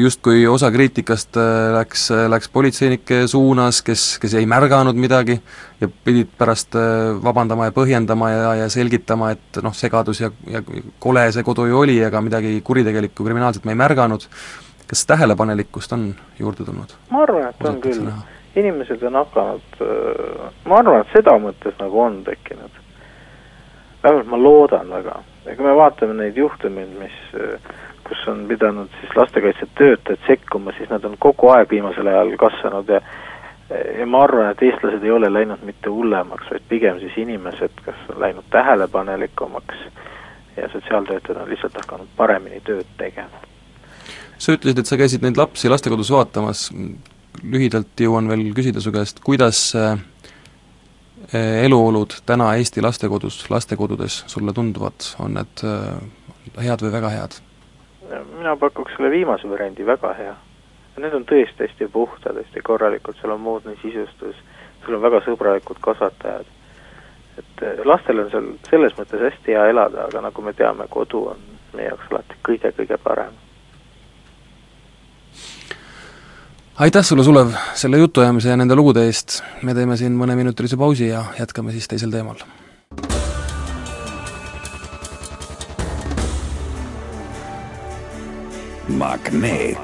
justkui 0.00 0.46
osa 0.46 0.70
kriitikast 0.72 1.36
äh, 1.36 1.72
läks, 1.74 2.10
äh, 2.10 2.24
läks 2.30 2.48
politseinike 2.48 3.26
suunas, 3.28 3.82
kes, 3.84 4.18
kes 4.18 4.34
ei 4.34 4.46
märganud 4.48 4.96
midagi 4.96 5.36
ja 5.80 5.88
pidid 6.04 6.30
pärast 6.38 6.76
vabandama 7.24 7.68
ja 7.68 7.74
põhjendama 7.76 8.30
ja, 8.32 8.54
ja 8.62 8.68
selgitama, 8.72 9.32
et 9.36 9.60
noh, 9.62 9.74
segadus 9.76 10.22
ja, 10.22 10.30
ja 10.48 10.62
kole 10.98 11.26
see 11.32 11.44
kodu 11.44 11.66
ju 11.68 11.82
oli, 11.82 11.98
aga 12.04 12.22
midagi 12.24 12.60
kuritegelikku, 12.64 13.24
kriminaalset 13.26 13.68
me 13.68 13.76
ei 13.76 13.80
märganud, 13.82 14.24
kas 14.88 15.04
tähelepanelikkust 15.10 15.92
on 15.92 16.14
juurde 16.38 16.64
tulnud? 16.64 16.96
ma 17.10 17.26
arvan, 17.26 17.50
et 17.50 17.68
on 17.68 17.80
küll. 17.84 18.08
inimesed 18.56 19.04
on 19.04 19.20
hakanud, 19.20 19.84
ma 20.64 20.80
arvan, 20.80 21.04
et 21.04 21.12
seda 21.18 21.36
mõttes 21.42 21.76
nagu 21.82 22.00
on 22.00 22.22
tekkinud. 22.24 22.80
vähemalt 24.02 24.32
ma 24.32 24.42
loodan 24.48 24.96
väga. 24.96 25.20
ja 25.44 25.56
kui 25.56 25.66
me 25.66 25.76
vaatame 25.76 26.16
neid 26.22 26.40
juhtumeid, 26.40 26.96
mis, 27.04 27.20
kus 28.12 28.28
on 28.28 28.44
pidanud 28.48 28.92
siis 29.00 29.16
lastekaitsetöötajad 29.16 30.26
sekkuma, 30.26 30.72
siis 30.76 30.90
nad 30.92 31.04
on 31.08 31.16
kogu 31.18 31.48
aeg 31.56 31.70
viimasel 31.70 32.12
ajal 32.12 32.36
kasvanud 32.36 32.88
ja 32.92 33.00
ja 33.98 34.06
ma 34.06 34.24
arvan, 34.26 34.50
et 34.52 34.62
eestlased 34.66 35.04
ei 35.04 35.10
ole 35.10 35.30
läinud 35.32 35.62
mitte 35.64 35.90
hullemaks, 35.90 36.50
vaid 36.50 36.64
pigem 36.68 36.98
siis 37.00 37.14
inimesed, 37.16 37.78
kas 37.84 37.96
on 38.12 38.20
läinud 38.20 38.44
tähelepanelikumaks 38.52 39.86
ja 40.56 40.68
sotsiaaltöötajad 40.72 41.40
on 41.40 41.48
lihtsalt 41.50 41.78
hakanud 41.80 42.10
paremini 42.16 42.60
tööd 42.60 42.88
tegema. 42.98 43.40
sa 44.38 44.52
ütlesid, 44.52 44.82
et 44.82 44.90
sa 44.90 44.98
käisid 44.98 45.22
neid 45.24 45.38
lapsi 45.38 45.70
lastekodus 45.70 46.10
vaatamas, 46.12 46.66
lühidalt 47.42 48.00
jõuan 48.00 48.28
veel 48.28 48.50
küsida 48.52 48.82
su 48.84 48.92
käest, 48.92 49.22
kuidas 49.24 49.70
äh, 49.78 49.96
eluolud 51.64 52.18
täna 52.26 52.50
Eesti 52.58 52.82
lastekodus, 52.82 53.46
lastekodudes 53.50 54.24
sulle 54.26 54.52
tunduvad, 54.52 55.14
on 55.22 55.38
need 55.38 55.64
äh, 55.64 56.66
head 56.66 56.84
või 56.84 56.92
väga 56.98 57.14
head? 57.16 57.40
Mina 58.36 58.56
pakuks 58.56 58.96
selle 58.96 59.10
viimase 59.10 59.50
variandi 59.50 59.86
väga 59.86 60.14
hea 60.18 60.34
need 61.00 61.14
on 61.14 61.24
tõesti 61.26 61.66
hästi 61.66 61.88
puhtad, 61.92 62.36
hästi 62.36 62.62
korralikud, 62.64 63.16
seal 63.20 63.34
on 63.34 63.40
moodne 63.40 63.76
sisustus, 63.82 64.36
sul 64.84 64.98
on 64.98 65.02
väga 65.02 65.22
sõbralikud 65.26 65.80
kasvatajad. 65.80 66.50
et 67.38 67.62
eh, 67.64 67.78
lastel 67.84 68.18
on 68.20 68.30
seal 68.30 68.48
selles 68.68 68.92
mõttes 68.98 69.22
hästi 69.24 69.56
hea 69.56 69.64
elada, 69.72 70.04
aga 70.04 70.20
nagu 70.20 70.42
me 70.42 70.52
teame, 70.52 70.84
kodu 70.88 71.24
on 71.32 71.40
meie 71.72 71.88
jaoks 71.88 72.10
alati 72.10 72.36
kõige-kõige 72.48 72.98
parem. 73.02 73.32
aitäh 76.78 77.04
sulle, 77.04 77.24
Sulev, 77.24 77.56
selle 77.74 77.98
jutuajamise 77.98 78.48
ja 78.48 78.56
nende 78.56 78.76
lugude 78.76 79.06
eest, 79.06 79.42
me 79.62 79.74
teeme 79.74 79.96
siin 79.96 80.16
mõneminutilise 80.18 80.76
pausi 80.76 81.08
ja 81.08 81.24
jätkame 81.38 81.72
siis 81.72 81.88
teisel 81.88 82.10
teemal. 82.10 82.44
Magneet 88.88 89.78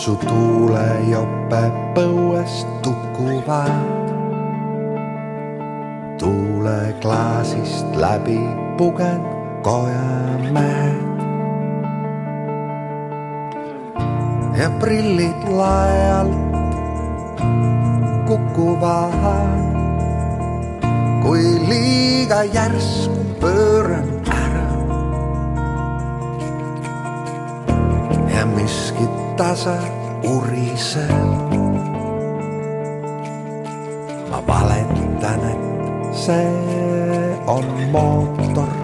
su 0.00 0.16
tuulejope 0.16 1.62
põuest 1.94 2.68
tukuvad. 2.82 3.74
tuuleklaasist 6.18 7.96
läbi 7.96 8.40
pugenud 8.76 9.28
kojamäed. 9.62 10.99
Ja 14.60 14.68
prillid 14.76 15.44
lae 15.56 16.00
alt 16.12 16.50
kukuvad, 18.28 19.54
kui 21.24 21.44
liiga 21.64 22.42
järsku 22.44 23.22
pööran 23.40 24.10
ära. 24.34 24.66
ja 28.34 28.44
miskit 28.52 29.16
tasa 29.40 29.78
uriseb. 30.28 31.56
ma 34.28 34.42
valetan, 34.50 35.40
et 35.54 35.64
see 36.26 37.32
on 37.56 37.66
mootor. 37.96 38.76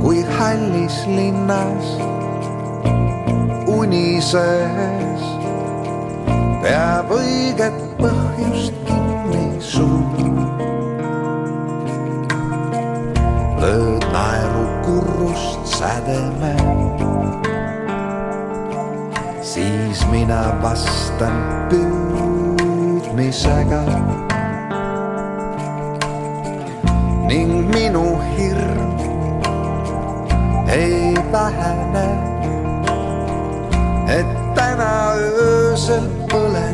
kui 0.00 0.24
hallis 0.40 0.96
linnas 1.12 2.13
unises 3.84 5.24
peab 6.64 7.12
õiget 7.12 7.76
põhjust 8.00 8.80
kinni 8.88 9.44
suu. 9.60 10.00
lööd 13.64 14.04
naeru 14.12 14.64
kurrust 14.84 15.62
sädeme 15.76 16.52
siis 19.54 20.06
mina 20.10 20.42
vastan 20.62 21.36
püüdmisega. 21.70 23.82
ning 27.28 27.52
minu 27.72 28.04
hirm 28.36 28.94
ei 30.74 31.14
vähene, 31.32 32.06
person 35.74 36.28
will. 36.28 36.73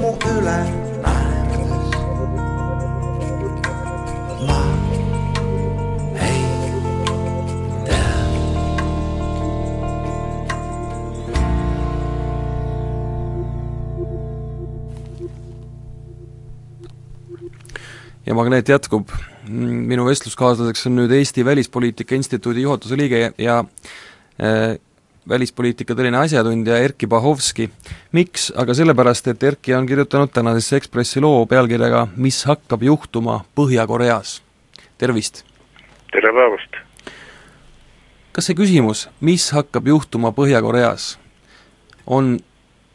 mu 0.00 0.10
üle 0.28 0.58
naerdes. 1.02 1.88
ma 4.46 4.58
ei 6.20 6.42
tea. 7.86 8.04
ja 18.26 18.34
magneet 18.34 18.68
jätkub 18.68 19.10
minu 19.48 20.04
vestluskaaslaseks 20.08 20.88
on 20.90 20.98
nüüd 21.00 21.12
Eesti 21.14 21.44
Välispoliitika 21.46 22.14
Instituudi 22.18 22.66
juhatuse 22.66 22.98
liige 22.98 23.30
ja 23.38 23.58
äh, 24.40 24.76
välispoliitika 25.28 25.94
tõeline 25.94 26.18
asjatundja 26.20 26.78
Erkki 26.78 27.06
Bahovski. 27.06 27.70
miks? 28.12 28.52
aga 28.56 28.74
sellepärast, 28.74 29.26
et 29.28 29.42
Erkki 29.42 29.74
on 29.74 29.86
kirjutanud 29.86 30.30
tänasesse 30.32 30.76
Ekspressi 30.76 31.20
loo 31.20 31.46
pealkirjaga 31.46 32.08
Mis 32.16 32.44
hakkab 32.44 32.82
juhtuma 32.82 33.44
Põhja-Koreas. 33.54 34.42
tervist! 34.98 35.44
tere 36.12 36.32
päevast! 36.32 36.76
kas 38.32 38.46
see 38.46 38.54
küsimus, 38.54 39.08
mis 39.20 39.50
hakkab 39.52 39.86
juhtuma 39.86 40.32
Põhja-Koreas, 40.32 41.18
on 42.06 42.38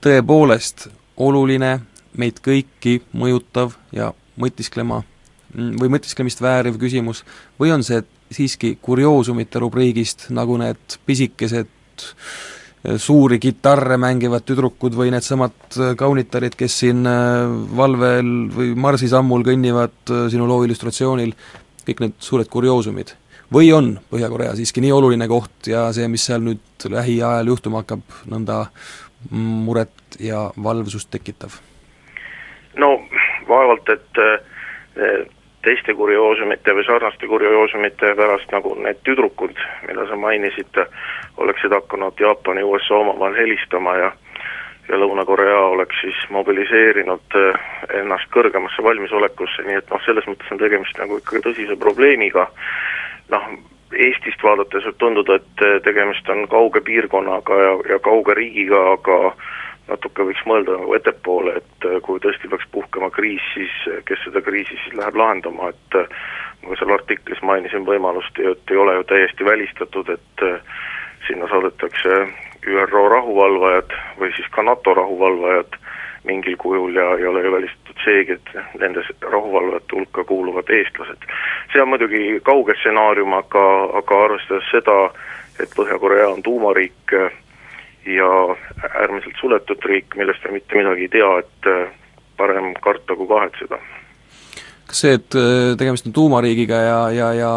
tõepoolest 0.01 0.87
oluline, 1.17 1.79
meid 2.17 2.39
kõiki 2.39 3.01
mõjutav 3.13 3.75
ja 3.91 4.13
mõtisklema 4.37 5.03
või 5.51 5.89
mõtisklemist 5.91 6.41
vääriv 6.41 6.77
küsimus, 6.79 7.25
või 7.59 7.73
on 7.75 7.83
see 7.83 8.03
siiski 8.31 8.77
kurioosumite 8.81 9.59
rubriigist, 9.59 10.29
nagu 10.29 10.55
need 10.61 10.99
pisikesed 11.05 11.67
suuri 12.97 13.37
kitarre 13.37 13.97
mängivad 14.01 14.45
tüdrukud 14.47 14.95
või 14.97 15.11
needsamad 15.13 15.77
kaunitarid, 15.97 16.55
kes 16.57 16.79
siin 16.81 17.05
valvel 17.77 18.31
või 18.55 18.71
marsisammul 18.73 19.45
kõnnivad 19.45 20.13
sinu 20.33 20.47
loo 20.49 20.63
illustratsioonil, 20.65 21.35
kõik 21.85 22.01
need 22.01 22.15
suured 22.17 22.49
kurioosumid 22.49 23.13
või 23.53 23.71
on 23.75 23.91
Põhja-Korea 24.11 24.55
siiski 24.55 24.81
nii 24.83 24.93
oluline 24.95 25.27
koht 25.27 25.67
ja 25.71 25.89
see, 25.95 26.07
mis 26.11 26.25
seal 26.27 26.43
nüüd 26.45 26.87
lähiajal 26.89 27.51
juhtuma 27.51 27.83
hakkab, 27.83 28.03
nõnda 28.31 28.63
muret 29.31 30.17
ja 30.19 30.47
valvsust 30.55 31.11
tekitav? 31.13 31.59
no 32.79 32.93
vaevalt, 33.49 33.89
et 33.91 34.21
teiste 35.65 35.93
kurioosumite 35.93 36.73
või 36.73 36.85
sarnaste 36.85 37.27
kurioosumite 37.27 38.15
pärast, 38.17 38.51
nagu 38.51 38.73
need 38.81 39.01
tüdrukud, 39.05 39.57
mida 39.87 40.07
sa 40.09 40.17
mainisid, 40.17 40.81
oleksid 41.37 41.73
hakanud 41.75 42.19
Jaapani, 42.19 42.63
USA 42.63 43.01
omavahel 43.03 43.37
helistama 43.43 43.95
ja 43.97 44.11
ja 44.91 44.97
Lõuna-Korea 44.99 45.59
oleks 45.71 46.01
siis 46.01 46.17
mobiliseerinud 46.29 47.35
eh, 47.39 47.59
ennast 48.01 48.27
kõrgemasse 48.33 48.83
valmisolekusse, 48.83 49.63
nii 49.63 49.77
et 49.79 49.91
noh, 49.91 50.01
selles 50.05 50.25
mõttes 50.27 50.51
on 50.51 50.59
tegemist 50.59 50.97
nagu 50.99 51.19
ikkagi 51.21 51.43
tõsise 51.47 51.77
probleemiga, 51.79 52.49
noh, 53.31 53.51
Eestist 53.91 54.39
vaadates 54.39 54.85
võib 54.87 54.99
tunduda, 55.03 55.37
et 55.39 55.63
eh, 55.67 55.77
tegemist 55.85 56.27
on 56.31 56.45
kauge 56.51 56.81
piirkonnaga 56.87 57.61
ja, 57.63 57.71
ja 57.93 57.99
kauge 58.03 58.35
riigiga, 58.35 58.83
aga 58.97 59.17
natuke 59.91 60.25
võiks 60.29 60.43
mõelda 60.49 60.77
nagu 60.79 60.95
ettepoole, 60.97 61.57
et 61.61 61.89
eh, 61.89 61.97
kui 62.05 62.21
tõesti 62.23 62.49
peaks 62.51 62.67
puhkema 62.71 63.11
kriis, 63.13 63.43
siis 63.53 63.73
eh, 63.91 63.99
kes 64.07 64.23
seda 64.25 64.43
kriisi 64.45 64.77
siis 64.77 64.95
läheb 64.99 65.19
lahendama, 65.19 65.71
et 65.71 65.99
ma 66.67 66.77
seal 66.79 66.95
artiklis 66.95 67.41
mainisin 67.45 67.85
võimalust, 67.87 68.39
et 68.39 68.73
ei 68.73 68.79
ole 68.79 68.99
ju 68.99 69.09
täiesti 69.09 69.45
välistatud, 69.45 70.09
et 70.13 70.45
sinna 71.27 71.47
saadetakse 71.49 72.25
ÜRO 72.67 73.07
rahuvalvajad 73.09 73.93
või 74.19 74.29
siis 74.35 74.49
ka 74.53 74.63
NATO 74.63 74.93
rahuvalvajad 74.93 75.77
mingil 76.23 76.57
kujul 76.57 76.95
ja 76.95 77.17
ei 77.17 77.25
ole 77.25 77.41
ju 77.43 77.51
välistatud 77.51 78.03
seegi, 78.03 78.31
et 78.31 78.79
nende 78.79 79.01
rahuvalvajate 79.21 79.95
hulka 79.95 80.23
kuuluvad 80.23 80.69
eestlased. 80.69 81.25
see 81.73 81.81
on 81.81 81.89
muidugi 81.89 82.39
kauge 82.43 82.75
stsenaarium, 82.77 83.33
aga, 83.33 83.65
aga 83.97 84.23
arvestades 84.23 84.69
seda, 84.71 84.97
et 85.59 85.69
Põhja-Korea 85.75 86.29
on 86.29 86.43
tuumariik 86.43 87.15
ja 88.05 88.29
äärmiselt 88.89 89.39
suletud 89.39 89.83
riik, 89.85 90.15
millest 90.17 90.45
me 90.45 90.57
mitte 90.57 90.77
midagi 90.77 91.07
ei 91.07 91.13
tea, 91.13 91.31
et 91.43 91.71
parem 92.37 92.73
karta 92.81 93.15
kui 93.15 93.27
kahetseda. 93.29 93.79
kas 94.87 95.01
see, 95.05 95.15
et 95.19 95.35
äh, 95.39 95.73
tegemist 95.79 96.07
on 96.09 96.13
tuumariigiga 96.13 96.79
ja, 96.83 97.01
ja, 97.15 97.33
ja 97.33 97.51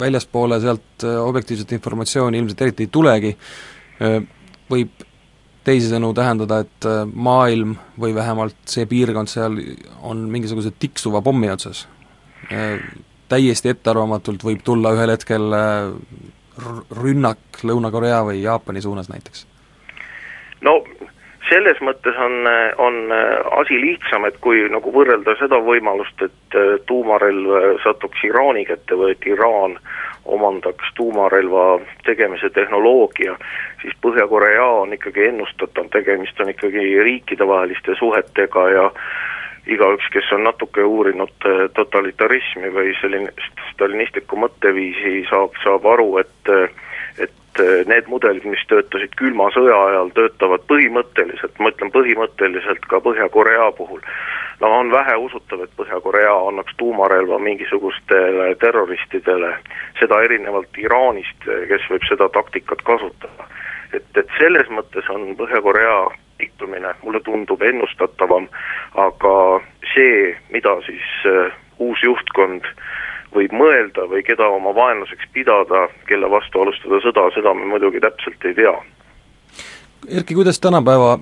väljaspoole 0.00 0.60
sealt 0.62 1.04
äh, 1.04 1.16
objektiivset 1.24 1.72
informatsiooni 1.72 2.38
ilmselt 2.38 2.62
eriti 2.66 2.86
ei 2.86 2.92
tulegi, 2.92 3.32
äh, 4.04 4.20
võib 4.70 5.06
teisisõnu 5.66 6.12
tähendada, 6.16 6.62
et 6.64 6.88
äh, 6.88 7.02
maailm 7.06 7.76
või 8.00 8.14
vähemalt 8.16 8.56
see 8.70 8.86
piirkond 8.90 9.30
seal 9.32 9.58
on 10.06 10.24
mingisuguse 10.32 10.72
tiksuva 10.78 11.22
pommi 11.24 11.50
otsas. 11.52 11.86
Äh, 12.52 12.80
täiesti 13.30 13.72
ettearvamatult 13.74 14.44
võib 14.46 14.64
tulla 14.66 14.94
ühel 14.96 15.12
hetkel 15.14 15.52
äh, 15.56 15.92
rünnak 16.96 17.62
Lõuna-Korea 17.64 18.24
või 18.30 18.42
Jaapani 18.42 18.82
suunas 18.84 19.10
näiteks? 19.12 19.46
No 20.66 20.80
selles 21.48 21.80
mõttes 21.80 22.16
on, 22.20 22.44
on 22.78 22.98
asi 23.60 23.78
lihtsam, 23.80 24.26
et 24.28 24.36
kui 24.44 24.60
nagu 24.70 24.92
võrrelda 24.92 25.34
seda 25.40 25.58
võimalust, 25.64 26.22
et 26.22 26.58
tuumarelv 26.86 27.80
satuks 27.82 28.22
Iraani 28.28 28.66
kätte 28.68 28.98
või 28.98 29.16
et 29.16 29.26
Iraan 29.26 29.78
omandaks 30.30 30.92
tuumarelva 30.94 31.80
tegemise 32.04 32.50
tehnoloogia, 32.54 33.36
siis 33.82 33.96
Põhja-Korea 34.04 34.66
on 34.82 34.92
ikkagi 34.92 35.30
ennustatav, 35.30 35.88
tegemist 35.94 36.40
on 36.40 36.52
ikkagi 36.52 36.84
riikidevaheliste 37.02 37.96
suhetega 37.98 38.68
ja 38.70 38.86
igaüks, 39.70 40.06
kes 40.12 40.28
on 40.36 40.44
natuke 40.44 40.84
uurinud 40.84 41.48
totalitarismi 41.74 42.70
või 42.74 42.94
selline 43.00 43.32
stalinistlikku 43.72 44.38
mõtteviisi, 44.40 45.24
saab, 45.30 45.56
saab 45.64 45.88
aru, 45.88 46.12
et 46.22 46.54
et 47.50 47.60
eh, 47.60 47.86
need 47.86 48.06
mudelid, 48.06 48.44
mis 48.46 48.62
töötasid 48.70 49.14
külma 49.18 49.50
sõja 49.54 49.76
ajal, 49.88 50.12
töötavad 50.14 50.62
põhimõtteliselt, 50.70 51.56
ma 51.58 51.72
ütlen 51.72 51.90
põhimõtteliselt 51.94 52.86
ka 52.90 53.00
Põhja-Korea 53.02 53.70
puhul 53.78 54.02
no 54.60 54.70
on 54.78 54.90
väheusutav, 54.92 55.64
et 55.64 55.74
Põhja-Korea 55.76 56.32
annaks 56.48 56.76
tuumarelva 56.78 57.38
mingisugustele 57.38 58.54
terroristidele, 58.60 59.54
seda 59.98 60.22
erinevalt 60.22 60.78
Iraanist, 60.78 61.48
kes 61.68 61.88
võib 61.90 62.06
seda 62.08 62.28
taktikat 62.28 62.82
kasutada. 62.86 63.48
et, 63.92 64.06
et 64.14 64.36
selles 64.38 64.68
mõttes 64.70 65.08
on 65.10 65.34
Põhja-Korea 65.36 66.10
liitumine, 66.40 66.94
mulle 67.02 67.20
tundub 67.20 67.62
ennustatavam, 67.62 68.48
aga 68.94 69.34
see, 69.94 70.36
mida 70.54 70.76
siis 70.86 71.08
uh, 71.28 71.50
uus 71.78 72.02
juhtkond 72.02 72.64
võib 73.34 73.52
mõelda 73.54 74.06
või 74.10 74.22
keda 74.26 74.48
oma 74.50 74.72
vaenlaseks 74.74 75.28
pidada, 75.34 75.86
kelle 76.08 76.30
vastu 76.30 76.62
alustada 76.62 77.00
sõda, 77.04 77.28
seda 77.34 77.54
me 77.54 77.68
muidugi 77.70 78.02
täpselt 78.02 78.44
ei 78.48 78.56
tea. 78.58 78.74
Erki, 80.08 80.34
kuidas 80.34 80.60
tänapäeva 80.60 81.18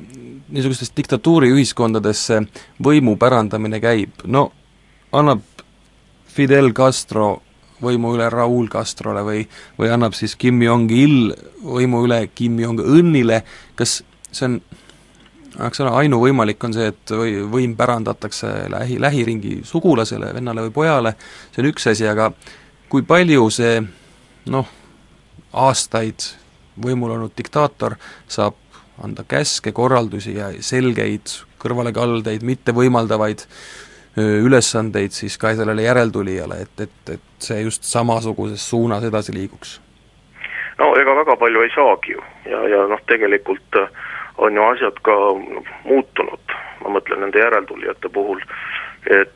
niisugustes 0.49 0.93
diktatuuriühiskondades 0.97 2.25
see 2.31 2.41
võimu 2.85 3.17
pärandamine 3.21 3.81
käib, 3.85 4.25
no 4.25 4.49
annab 5.13 5.45
Fidel 6.33 6.73
Castro 6.73 7.43
võimu 7.83 8.15
üle 8.17 8.29
Raul 8.33 8.69
Castrole 8.73 9.23
või, 9.27 9.45
või 9.79 9.91
annab 9.95 10.17
siis 10.19 10.35
Kim 10.39 10.63
Jong-il 10.63 11.35
võimu 11.63 12.05
üle 12.07 12.25
Kim 12.35 12.59
Jong-unile, 12.63 13.43
kas 13.79 14.01
see 14.31 14.49
on 14.49 14.61
eks 15.67 15.81
ole, 15.83 15.91
ainuvõimalik 16.05 16.65
on 16.65 16.75
see, 16.77 16.91
et 16.93 17.15
või 17.15 17.39
võim 17.51 17.75
pärandatakse 17.79 18.69
lähi, 18.71 19.01
lähiringi 19.03 19.61
sugulasele, 19.67 20.33
vennale 20.35 20.69
või 20.69 20.75
pojale, 20.75 21.15
see 21.53 21.65
on 21.65 21.71
üks 21.73 21.89
asi, 21.91 22.07
aga 22.09 22.31
kui 22.89 23.03
palju 23.07 23.49
see 23.55 23.81
noh, 24.53 24.71
aastaid 25.53 26.31
võimul 26.79 27.17
olnud 27.17 27.35
diktaator 27.37 27.99
saab 28.31 28.57
anda 29.03 29.25
käske, 29.29 29.73
korraldusi 29.73 30.35
ja 30.37 30.51
selgeid 30.65 31.31
kõrvalekaldeid, 31.63 32.43
mitte 32.47 32.75
võimaldavaid 32.75 33.45
ülesandeid 34.19 35.15
siis 35.15 35.37
ka 35.39 35.53
sellele 35.55 35.85
järeltulijale, 35.85 36.63
et, 36.65 36.81
et, 36.81 37.13
et 37.15 37.45
see 37.45 37.61
just 37.63 37.87
samasuguses 37.87 38.63
suunas 38.71 39.05
edasi 39.07 39.35
liiguks? 39.35 39.79
no 40.79 40.93
ega 40.99 41.15
väga 41.19 41.37
palju 41.39 41.63
ei 41.63 41.71
saagi 41.75 42.15
ju 42.15 42.25
ja, 42.51 42.63
ja 42.71 42.85
noh, 42.91 43.03
tegelikult 43.11 43.79
on 44.39 44.55
ju 44.55 44.63
asjad 44.63 45.01
ka 45.03 45.17
muutunud, 45.85 46.57
ma 46.85 46.95
mõtlen 46.99 47.25
nende 47.25 47.43
järeltulijate 47.43 48.11
puhul, 48.15 48.43
et 49.11 49.35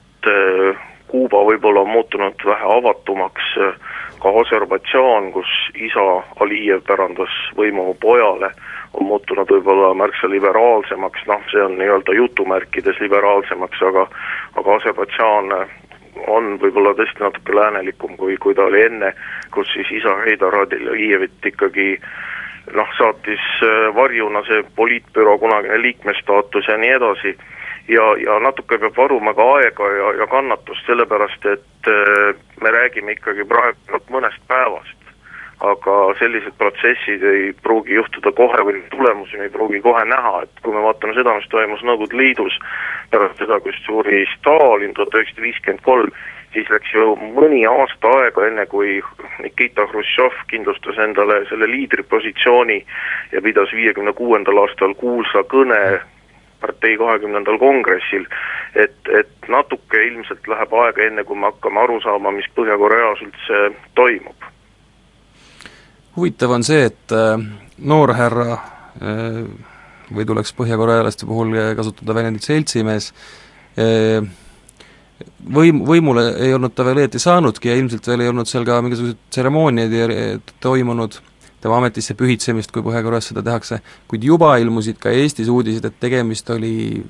Kuuba 1.13 1.43
võib-olla 1.45 1.83
on 1.85 1.91
muutunud 1.93 2.45
vähe 2.47 2.69
avatumaks, 2.79 3.49
ka 4.23 4.31
Aserbaidžaan, 4.41 5.27
kus 5.35 5.51
isa 5.75 6.05
Alijev 6.41 6.87
pärandas 6.87 7.35
võimu 7.59 7.93
pojale, 8.01 8.49
on 8.95 9.11
muutunud 9.11 9.51
võib-olla 9.51 9.91
märksa 9.99 10.31
liberaalsemaks, 10.33 11.27
noh, 11.29 11.45
see 11.53 11.61
on 11.61 11.77
nii-öelda 11.77 12.17
jutumärkides 12.17 13.01
liberaalsemaks, 13.05 13.83
aga 13.91 14.07
aga 14.57 14.77
Aserbaidžaan 14.79 15.53
on 16.33 16.57
võib-olla 16.63 16.95
tõesti 16.97 17.25
natuke 17.25 17.57
läänelikum, 17.57 18.17
kui, 18.17 18.37
kui 18.41 18.55
ta 18.55 18.71
oli 18.71 18.81
enne, 18.87 19.13
kus 19.53 19.69
siis 19.75 19.91
isa 20.01 20.17
Heidar 20.25 20.57
Alievit 20.63 21.53
ikkagi 21.53 21.97
noh, 22.71 22.89
saatis 22.99 23.43
äh, 23.63 23.95
varjuna 23.95 24.45
see 24.47 24.63
poliitbüroo 24.77 25.39
kunagine 25.39 25.81
liikmestaatus 25.83 26.69
ja 26.69 26.77
nii 26.79 26.95
edasi, 26.99 27.37
ja, 27.89 28.07
ja 28.25 28.39
natuke 28.41 28.79
peab 28.79 28.97
varuma 28.97 29.35
ka 29.35 29.47
aega 29.59 29.91
ja, 29.97 30.13
ja 30.23 30.27
kannatust, 30.31 30.87
sellepärast 30.87 31.47
et 31.47 31.91
äh, 31.91 32.35
me 32.63 32.71
räägime 32.71 33.17
ikkagi 33.19 33.47
praegu 33.49 34.03
mõnest 34.11 34.43
päevast. 34.49 34.99
Aga 35.63 35.93
sellised 36.19 36.57
protsessid 36.59 37.23
ei 37.23 37.53
pruugi 37.63 37.95
juhtuda 37.95 38.33
kohe 38.35 38.65
või 38.67 38.81
tulemusi 38.91 39.39
ei 39.39 39.51
pruugi 39.51 39.79
kohe 39.81 40.03
näha, 40.11 40.41
et 40.43 40.63
kui 40.63 40.75
me 40.75 40.83
vaatame 40.83 41.15
seda, 41.15 41.37
mis 41.39 41.47
toimus 41.53 41.85
Nõukogude 41.87 42.19
Liidus 42.19 42.57
pärast 43.13 43.39
seda, 43.39 43.61
kui 43.63 43.75
suri 43.85 44.25
Stalin 44.33 44.95
tuhat 44.97 45.15
üheksasada 45.15 45.47
viiskümmend 45.47 45.85
kolm, 45.87 46.11
siis 46.53 46.71
läks 46.71 46.95
ju 46.95 47.17
mõni 47.37 47.63
aasta 47.69 48.11
aega, 48.21 48.47
enne 48.47 48.67
kui 48.71 49.01
Nikita 49.43 49.87
Hruštšov 49.91 50.43
kindlustas 50.51 50.99
endale 51.01 51.43
selle 51.49 51.69
liidripositsiooni 51.71 52.79
ja 53.33 53.43
pidas 53.43 53.73
viiekümne 53.73 54.13
kuuendal 54.17 54.65
aastal 54.65 54.95
kuulsa 55.01 55.45
kõne 55.49 55.83
partei 56.63 56.97
kahekümnendal 56.99 57.59
kongressil, 57.59 58.27
et, 58.79 58.95
et 59.19 59.49
natuke 59.51 60.05
ilmselt 60.07 60.47
läheb 60.49 60.75
aega, 60.85 61.07
enne 61.09 61.25
kui 61.27 61.39
me 61.39 61.51
hakkame 61.51 61.83
aru 61.83 61.99
saama, 62.05 62.31
mis 62.37 62.47
Põhja-Koreas 62.57 63.25
üldse 63.27 63.63
toimub. 63.99 64.47
Huvitav 66.17 66.55
on 66.55 66.67
see, 66.67 66.85
et 66.91 67.17
äh, 67.17 67.35
noorhärra 67.79 68.53
äh, 68.53 69.43
või 70.13 70.29
tuleks 70.29 70.53
põhjakorealaste 70.55 71.27
puhul 71.27 71.57
kasutada 71.79 72.15
väljendit 72.15 72.47
seltsimees, 72.47 73.11
äh, 73.81 74.21
võim, 75.51 75.83
võimule 75.87 76.25
ei 76.43 76.55
olnud 76.55 76.75
ta 76.75 76.85
veel 76.87 77.03
õieti 77.03 77.21
saanudki 77.23 77.71
ja 77.71 77.77
ilmselt 77.79 78.07
veel 78.07 78.25
ei 78.25 78.31
olnud 78.31 78.49
seal 78.51 78.67
ka 78.69 78.81
mingisuguseid 78.85 79.21
tseremooniaid 79.33 80.53
toimunud, 80.63 81.19
tema 81.63 81.79
ametisse 81.79 82.17
pühitsemist, 82.19 82.73
kui 82.75 82.85
Põhja-Koreas 82.85 83.31
seda 83.31 83.45
tehakse, 83.47 83.81
kuid 84.11 84.25
juba 84.27 84.55
ilmusid 84.63 84.99
ka 85.03 85.13
Eestis 85.15 85.51
uudised, 85.53 85.85
et 85.87 86.01
tegemist 86.03 86.51
oli 86.51 87.03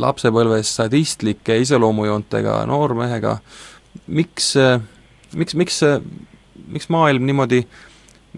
lapsepõlves 0.00 0.74
sadistlike 0.78 1.56
iseloomujoontega 1.64 2.60
noormehega, 2.70 3.38
miks, 4.06 4.52
miks, 5.34 5.56
miks, 5.58 5.80
miks 6.76 6.90
maailm 6.92 7.26
niimoodi 7.26 7.64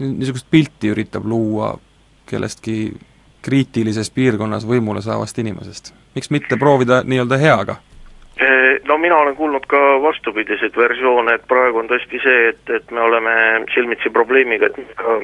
niisugust 0.00 0.48
pilti 0.50 0.92
üritab 0.92 1.26
luua 1.28 1.74
kellestki 2.28 2.96
kriitilises 3.46 4.10
piirkonnas 4.10 4.66
võimule 4.68 5.02
saavast 5.04 5.38
inimesest? 5.38 5.92
miks 6.16 6.30
mitte 6.32 6.56
proovida 6.56 7.02
nii-öelda 7.04 7.38
heaga? 7.40 7.76
No 8.84 8.98
mina 9.00 9.16
olen 9.16 9.36
kuulnud 9.36 9.64
ka 9.66 9.78
vastupidiseid 10.02 10.76
versioone, 10.76 11.34
et 11.34 11.46
praegu 11.48 11.80
on 11.80 11.88
tõesti 11.88 12.20
see, 12.20 12.50
et, 12.50 12.70
et 12.70 12.90
me 12.92 13.00
oleme 13.00 13.32
silmitsi 13.72 14.12
probleemiga, 14.12 14.68
et 14.68 14.92
ka 14.98 15.14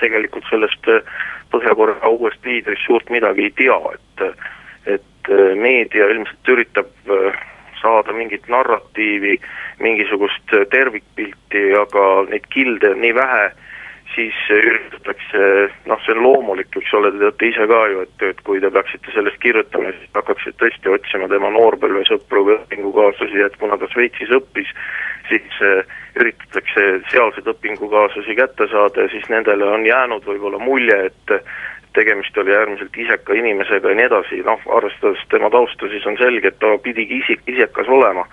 tegelikult 0.00 0.48
sellest 0.48 0.88
Põhja-Korea 1.52 2.08
uuest 2.08 2.48
liidrist 2.48 2.86
suurt 2.86 3.12
midagi 3.12 3.44
ei 3.50 3.54
tea, 3.60 3.78
et 3.92 4.24
et 4.96 5.30
meedia 5.60 6.08
ilmselt 6.10 6.48
üritab 6.50 6.88
saada 7.82 8.14
mingit 8.16 8.48
narratiivi, 8.48 9.36
mingisugust 9.82 10.54
tervikpilti, 10.70 11.62
aga 11.78 12.06
neid 12.30 12.48
kilde 12.54 12.94
on 12.94 13.02
nii 13.04 13.14
vähe, 13.14 13.44
siis 14.14 14.36
üritatakse, 14.52 15.44
noh, 15.88 16.00
see 16.04 16.14
on 16.14 16.22
loomulik, 16.26 16.68
eks 16.76 16.92
ole, 16.98 17.12
te 17.12 17.22
teate 17.22 17.48
ise 17.48 17.66
ka 17.70 17.80
ju, 17.92 18.04
et, 18.06 18.24
et 18.28 18.42
kui 18.46 18.60
te 18.60 18.70
peaksite 18.72 19.14
sellest 19.14 19.40
kirjutama, 19.42 19.92
siis 19.96 20.12
hakkaksite 20.18 20.58
tõesti 20.60 20.92
otsima 20.92 21.28
tema 21.32 21.50
noorpõlvesõpru 21.56 22.44
või 22.48 22.58
õpingukaaslasi, 22.58 23.42
et 23.46 23.58
kuna 23.60 23.78
ta 23.80 23.88
Šveitsis 23.92 24.32
õppis, 24.36 24.70
siis 25.30 25.60
äh, 25.64 25.96
üritatakse 26.20 26.88
sealseid 27.12 27.48
õpingukaaslasi 27.54 28.36
kätte 28.36 28.68
saada 28.72 29.06
ja 29.06 29.12
siis 29.14 29.28
nendele 29.32 29.68
on 29.68 29.86
jäänud 29.86 30.26
võib-olla 30.28 30.60
mulje, 30.60 30.98
et 31.08 31.36
tegemist 31.92 32.38
oli 32.38 32.54
äärmiselt 32.56 32.96
iseka 32.96 33.34
inimesega 33.34 33.88
ja 33.88 33.98
nii 33.98 34.08
edasi, 34.08 34.40
noh, 34.46 34.60
arvestades 34.76 35.22
tema 35.30 35.50
tausta, 35.50 35.88
siis 35.88 36.06
on 36.06 36.16
selge, 36.20 36.48
et 36.48 36.58
ta 36.58 36.72
pidigi 36.82 37.20
isik, 37.22 37.44
isekas 37.46 37.88
olema. 37.88 38.26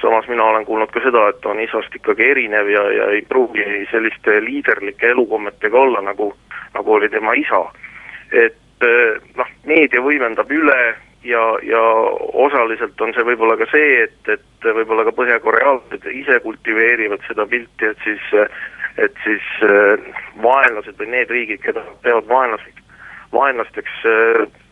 samas 0.00 0.28
mina 0.28 0.44
olen 0.44 0.64
kuulnud 0.64 0.90
ka 0.92 1.00
seda, 1.00 1.28
et 1.28 1.40
ta 1.40 1.48
on 1.54 1.60
isast 1.60 1.94
ikkagi 1.94 2.30
erinev 2.30 2.68
ja, 2.68 2.84
ja 2.92 3.08
ei 3.16 3.22
pruugi 3.28 3.64
selliste 3.90 4.40
liiderlike 4.44 5.08
elukommetega 5.08 5.78
olla, 5.78 6.00
nagu, 6.00 6.34
nagu 6.74 6.94
oli 6.94 7.08
tema 7.08 7.32
isa. 7.34 7.64
et 8.32 8.86
noh, 9.36 9.50
meedia 9.64 10.02
võimendab 10.02 10.50
üle 10.52 10.80
ja, 11.24 11.42
ja 11.62 11.82
osaliselt 12.46 13.00
on 13.00 13.14
see 13.14 13.24
võib-olla 13.24 13.56
ka 13.56 13.68
see, 13.72 14.02
et, 14.04 14.32
et 14.36 14.70
võib-olla 14.78 15.06
ka 15.06 15.14
põhjakoreaalsed 15.16 16.08
ise 16.12 16.40
kultiveerivad 16.44 17.24
seda 17.28 17.46
pilti, 17.46 17.92
et 17.92 18.02
siis 18.04 18.32
et 18.96 19.18
siis 19.24 19.46
vaenlased 20.42 20.96
või 20.98 21.10
need 21.12 21.32
riigid, 21.32 21.60
keda 21.64 21.82
peavad 22.04 22.28
vaenlaseks, 22.30 22.85
vaenlasteks 23.32 24.00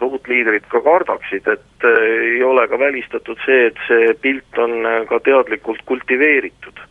uut 0.05 0.29
liidrit 0.29 0.67
ka 0.73 0.81
kardaksid, 0.85 1.47
et 1.49 1.87
ei 1.91 2.43
ole 2.45 2.67
ka 2.69 2.79
välistatud 2.79 3.41
see, 3.45 3.69
et 3.71 3.79
see 3.89 4.13
pilt 4.23 4.59
on 4.59 4.85
ka 5.09 5.21
teadlikult 5.25 5.83
kultiveeritud. 5.89 6.83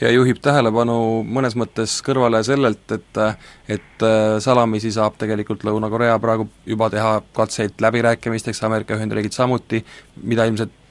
ja 0.00 0.10
juhib 0.10 0.40
tähelepanu 0.42 1.22
mõnes 1.22 1.54
mõttes 1.56 2.00
kõrvale 2.06 2.42
sellelt, 2.44 2.84
et 2.92 3.22
et 3.68 4.06
salamisi 4.42 4.90
saab 4.92 5.16
tegelikult 5.18 5.64
Lõuna-Korea 5.64 6.18
praegu 6.18 6.48
juba 6.66 6.90
teha 6.90 7.20
katseid 7.32 7.80
läbirääkimisteks, 7.80 8.64
Ameerika 8.64 8.98
Ühendriigid 8.98 9.32
samuti, 9.32 9.84
mida 10.22 10.44
ilmselt 10.44 10.81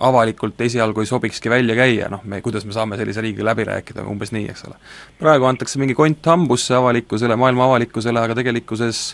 avalikult 0.00 0.60
esialgu 0.60 1.00
ei 1.00 1.08
sobikski 1.08 1.50
välja 1.50 1.76
käia, 1.76 2.08
noh 2.12 2.24
me, 2.28 2.40
kuidas 2.44 2.66
me 2.68 2.74
saame 2.76 2.98
sellise 3.00 3.22
riigiga 3.24 3.46
läbi 3.48 3.64
rääkida, 3.64 4.04
umbes 4.10 4.32
nii, 4.34 4.48
eks 4.52 4.66
ole. 4.68 4.76
praegu 5.18 5.48
antakse 5.48 5.80
mingi 5.80 5.96
kont 5.96 6.26
hambusse 6.26 6.74
avalikkusele, 6.76 7.36
maailma 7.36 7.64
avalikkusele, 7.64 8.20
aga 8.20 8.36
tegelikkuses 8.36 9.06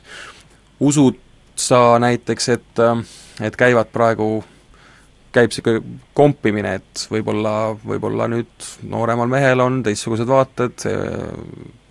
usud 0.82 1.20
sa 1.54 1.98
näiteks, 2.02 2.48
et, 2.48 2.82
et 3.46 3.56
käivad 3.56 3.92
praegu, 3.94 4.42
käib 5.32 5.52
niisugune 5.52 6.00
kompimine, 6.18 6.74
et 6.80 7.06
võib-olla, 7.12 7.76
võib-olla 7.86 8.26
nüüd 8.32 8.66
nooremal 8.90 9.30
mehel 9.30 9.62
on 9.62 9.82
teistsugused 9.86 10.28
vaated, 10.28 10.82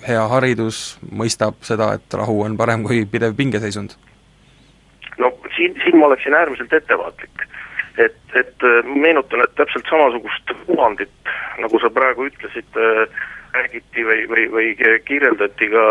hea 0.08 0.27
haridus, 0.34 0.97
mõistab 1.12 1.62
seda, 1.65 1.93
et 1.95 2.19
rahu 2.19 2.41
on 2.43 2.58
parem 2.60 2.84
kui 2.84 3.06
pidev 3.06 3.38
pingeseisund? 3.39 3.95
no 5.21 5.32
siin, 5.56 5.75
siin 5.84 5.99
ma 5.99 6.08
oleksin 6.10 6.34
äärmiselt 6.34 6.73
ettevaatlik 6.73 7.47
et, 7.97 8.17
et 8.36 8.63
äh, 8.63 8.86
meenutan, 8.86 9.43
et 9.43 9.56
täpselt 9.56 9.88
samasugust 9.89 10.54
kuvandit, 10.65 11.12
nagu 11.60 11.80
sa 11.80 11.89
praegu 11.93 12.27
ütlesid, 12.30 12.77
äh, 12.77 13.25
räägiti 13.56 14.06
või, 14.08 14.27
või, 14.32 14.45
või 14.51 14.69
kirjeldati 15.06 15.71
ka 15.73 15.88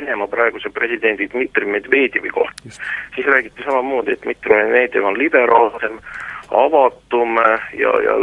Venemaa 0.00 0.30
praeguse 0.32 0.70
presidendi 0.72 1.26
Dmitri 1.28 1.66
Medvedjevi 1.66 2.30
kohta. 2.32 2.70
siis 3.14 3.26
räägiti 3.26 3.62
samamoodi, 3.62 4.12
et 4.12 4.22
Dmitri 4.22 4.54
Medvedjev 4.54 5.04
on 5.04 5.18
liberaalsem, 5.18 5.98
avatum 6.50 7.36
ja, 7.78 7.92
ja 8.04 8.14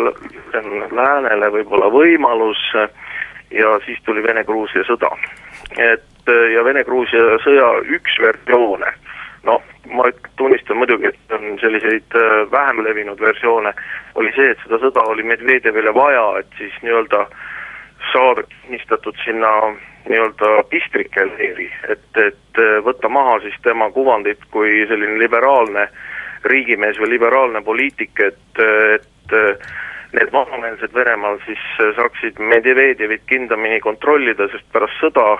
läänele 0.91 1.51
võib-olla 1.53 1.91
võimalus 1.93 2.63
ja 3.51 3.77
siis 3.85 3.99
tuli 4.03 4.23
Vene-Gruusia 4.23 4.83
sõda. 4.89 5.11
et 5.77 6.33
ja 6.55 6.63
Vene-Gruusia 6.63 7.37
sõja 7.43 7.69
üks 7.87 8.17
versioone 8.19 8.91
noh, 9.47 9.63
ma 9.91 10.03
tunnistan 10.35 10.77
muidugi, 10.77 11.07
et 11.07 11.35
on 11.35 11.57
selliseid 11.61 12.15
äh, 12.15 12.51
vähem 12.51 12.83
levinud 12.83 13.19
versioone, 13.21 13.73
oli 14.15 14.31
see, 14.35 14.51
et 14.51 14.63
seda 14.63 14.79
sõda 14.81 15.03
oli 15.11 15.23
Medvedjevile 15.27 15.93
vaja, 15.95 16.25
et 16.41 16.57
siis 16.57 16.73
nii-öelda 16.83 17.25
saada 18.11 18.43
kinnistatud 18.49 19.17
sinna 19.23 19.51
nii-öelda 20.09 20.63
pistrike 20.69 21.25
leeri, 21.31 21.69
et, 21.89 22.07
et 22.23 22.61
äh, 22.61 22.77
võtta 22.85 23.09
maha 23.09 23.39
siis 23.45 23.57
tema 23.63 23.89
kuvandit 23.91 24.43
kui 24.51 24.85
selline 24.89 25.19
liberaalne 25.19 25.87
riigimees 26.47 26.99
või 27.01 27.15
liberaalne 27.15 27.61
poliitik, 27.65 28.19
et, 28.23 28.63
et 28.95 29.35
äh, 29.35 29.69
need 30.15 30.31
vabameelsed 30.31 30.93
Venemaal 30.95 31.39
siis 31.45 31.63
saaksid 31.97 32.39
Medvedjevit 32.39 33.25
kindlamini 33.27 33.79
kontrollida, 33.83 34.47
sest 34.53 34.67
pärast 34.71 35.01
sõda 35.03 35.37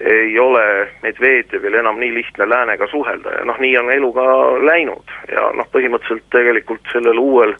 ei 0.00 0.38
ole 0.38 0.88
Medvedjevil 1.02 1.74
enam 1.74 2.00
nii 2.00 2.14
lihtne 2.14 2.48
läänega 2.48 2.86
suhelda 2.90 3.36
ja 3.38 3.44
noh, 3.44 3.58
nii 3.58 3.76
on 3.78 3.92
elu 3.92 4.12
ka 4.12 4.26
läinud. 4.64 5.14
Ja 5.30 5.50
noh, 5.56 5.68
põhimõtteliselt 5.74 6.28
tegelikult 6.34 6.92
sellel 6.92 7.18
uuel 7.18 7.56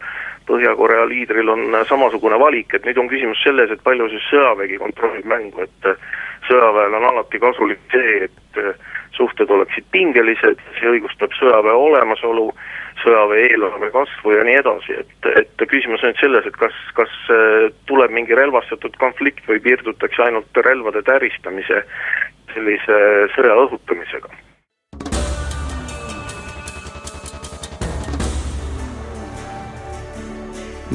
Põhja-Korea 0.46 1.04
liidril 1.06 1.48
on 1.52 1.76
samasugune 1.86 2.38
valik, 2.40 2.74
et 2.74 2.86
nüüd 2.86 2.98
on 2.98 3.08
küsimus 3.10 3.38
selles, 3.44 3.70
et 3.70 3.82
palju 3.86 4.08
siis 4.10 4.24
sõjavägi 4.26 4.80
kontrollib 4.80 5.28
mängu, 5.30 5.62
et 5.62 5.86
sõjaväel 6.48 6.96
on 6.98 7.06
alati 7.12 7.38
kasulik 7.38 7.84
see, 7.94 8.26
et 8.26 8.58
suhted 9.16 9.50
oleksid 9.50 9.84
pingelised, 9.94 10.60
see 10.78 10.92
õigustab 10.94 11.34
sõjaväe 11.38 11.74
olemasolu, 11.76 12.48
sõjaväe 13.02 13.48
eelarve 13.50 13.90
kasvu 13.94 14.36
ja 14.36 14.44
nii 14.46 14.58
edasi, 14.60 14.98
et, 15.02 15.30
et 15.42 15.66
küsimus 15.68 16.04
on 16.04 16.12
nüüd 16.12 16.22
selles, 16.22 16.46
et 16.48 16.58
kas, 16.60 16.76
kas 16.98 17.12
äh, 17.32 17.68
tuleb 17.90 18.14
mingi 18.14 18.36
relvastatud 18.38 18.96
konflikt 19.02 19.44
või 19.48 19.60
piirdutakse 19.64 20.26
ainult 20.26 20.62
relvade 20.66 21.04
täristamise 21.08 21.84
sellise 22.54 23.02
sõja 23.36 23.58
õhutamisega. 23.66 24.40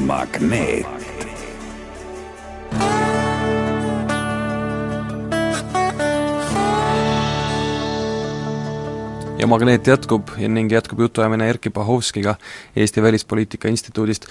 magneet 0.08 1.07
ja 9.38 9.46
Magneet 9.46 9.86
jätkub 9.86 10.30
ning 10.38 10.72
jätkub 10.72 11.00
jutuajamine 11.00 11.48
Erkki 11.48 11.70
Pahovskiga 11.70 12.34
Eesti 12.76 13.02
Välispoliitika 13.02 13.68
Instituudist. 13.68 14.26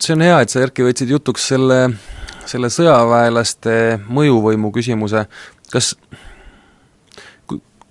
See 0.00 0.14
on 0.14 0.24
hea, 0.24 0.40
et 0.40 0.50
sa, 0.50 0.62
Erkki, 0.64 0.84
võtsid 0.86 1.12
jutuks 1.12 1.44
selle, 1.52 1.78
selle 2.48 2.70
sõjaväelaste 2.72 3.74
mõjuvõimu 4.08 4.72
küsimuse, 4.74 5.26
kas 5.72 5.92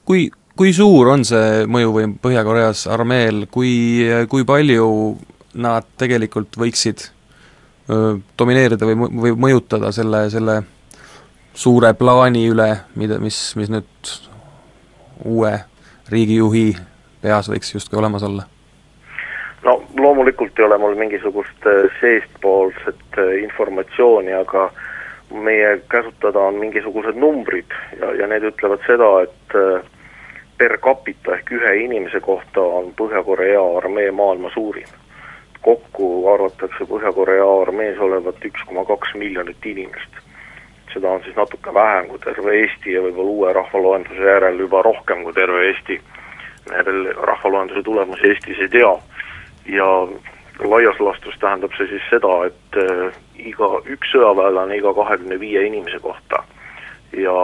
kui, 0.10 0.28
kui 0.58 0.74
suur 0.74 1.14
on 1.14 1.24
see 1.28 1.64
mõjuvõim 1.70 2.18
Põhja-Koreas 2.24 2.88
armeel, 2.92 3.46
kui, 3.54 3.72
kui 4.32 4.48
palju 4.50 4.90
nad 5.60 5.88
tegelikult 5.98 6.58
võiksid 6.60 7.06
öö, 7.90 8.18
domineerida 8.38 8.90
või, 8.90 8.98
või 8.98 9.38
mõjutada 9.48 9.94
selle, 9.96 10.26
selle 10.34 10.60
suure 11.54 11.94
plaani 11.98 12.48
üle, 12.50 12.70
mida, 12.98 13.22
mis, 13.22 13.40
mis 13.60 13.72
nüüd 13.72 14.14
uue 15.26 15.54
riigijuhi 16.12 16.76
peas 17.22 17.50
võiks 17.52 17.74
justkui 17.76 18.00
olemas 18.00 18.24
olla? 18.24 18.44
no 19.64 19.84
loomulikult 20.00 20.60
ei 20.60 20.66
ole 20.66 20.78
mul 20.78 20.96
mingisugust 20.96 21.68
äh, 21.68 21.88
seestpoolset 22.00 23.18
äh, 23.18 23.36
informatsiooni, 23.44 24.34
aga 24.34 24.70
meie 25.34 25.82
käsutada 25.92 26.40
on 26.40 26.56
mingisugused 26.56 27.16
numbrid 27.16 27.76
ja, 28.00 28.14
ja 28.22 28.28
need 28.28 28.48
ütlevad 28.50 28.86
seda, 28.88 29.10
et 29.28 29.58
äh, 29.58 29.84
per 30.58 30.78
capita 30.84 31.36
ehk 31.38 31.52
ühe 31.56 31.76
inimese 31.86 32.20
kohta 32.20 32.62
on 32.80 32.94
Põhja-Korea 32.98 33.62
armee 33.78 34.12
maailma 34.12 34.52
suurim. 34.54 34.90
kokku 35.62 36.28
arvatakse 36.34 36.88
Põhja-Korea 36.88 37.46
armees 37.62 38.00
olevat 38.00 38.46
üks 38.46 38.64
koma 38.68 38.86
kaks 38.86 39.14
miljonit 39.16 39.66
inimest. 39.66 40.20
Seda 40.94 41.10
on 41.10 41.24
siis 41.24 41.36
natuke 41.36 41.74
vähem 41.74 42.08
kui 42.08 42.20
terve 42.24 42.56
Eesti 42.62 42.94
ja 42.94 43.02
võib-olla 43.06 43.36
uue 43.36 43.54
rahvaloenduse 43.54 44.26
järel 44.32 44.60
juba 44.60 44.82
rohkem 44.82 45.24
kui 45.24 45.34
terve 45.34 45.68
Eesti. 45.68 46.02
me 46.70 46.86
veel 46.86 47.14
rahvaloenduse 47.26 47.84
tulemusi 47.84 48.28
Eestis 48.28 48.60
ei 48.60 48.70
tea. 48.70 48.92
Ja 49.66 49.88
laias 50.60 51.00
laastus 51.00 51.36
tähendab 51.40 51.74
see 51.78 51.88
siis 51.88 52.06
seda, 52.10 52.34
et 52.50 52.78
äh, 52.78 53.20
iga, 53.52 53.70
üks 53.86 54.12
sõjaväelane 54.14 54.78
iga 54.78 54.94
kahekümne 54.94 55.40
viie 55.40 55.64
inimese 55.68 56.00
kohta. 56.04 56.44
Ja 57.18 57.36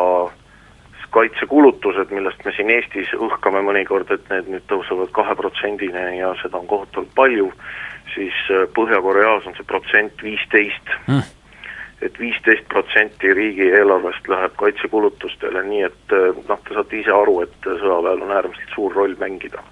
kaitsekulutused, 1.15 2.12
millest 2.12 2.43
me 2.45 2.51
siin 2.55 2.69
Eestis 2.75 3.13
õhkame 3.15 3.62
mõnikord, 3.63 4.12
et 4.12 4.27
need 4.29 4.49
nüüd 4.51 4.67
tõusevad 4.71 5.13
kahe 5.15 5.36
protsendini 5.39 6.19
ja 6.19 6.34
seda 6.41 6.60
on 6.60 6.67
kohutavalt 6.67 7.13
palju, 7.15 7.49
siis 8.13 8.36
äh, 8.51 8.67
Põhja-Koreas 8.75 9.47
on 9.47 9.58
see 9.58 9.67
protsent 9.69 10.23
viisteist. 10.25 10.95
Mm.. 11.08 11.23
Et 12.01 12.19
viisteist 12.19 12.67
protsenti 12.71 13.34
riigieelarvest 13.34 14.27
läheb 14.27 14.55
kaitsekulutustele, 14.60 15.63
nii 15.69 15.86
et 15.88 16.15
äh, 16.15 16.43
noh, 16.49 16.62
te 16.67 16.75
saate 16.75 16.99
ise 16.99 17.13
aru, 17.15 17.39
et 17.45 17.69
sõjaväel 17.69 18.25
on 18.25 18.36
äärmiselt 18.36 18.75
suur 18.75 18.95
roll 18.95 19.15
mängida. 19.19 19.63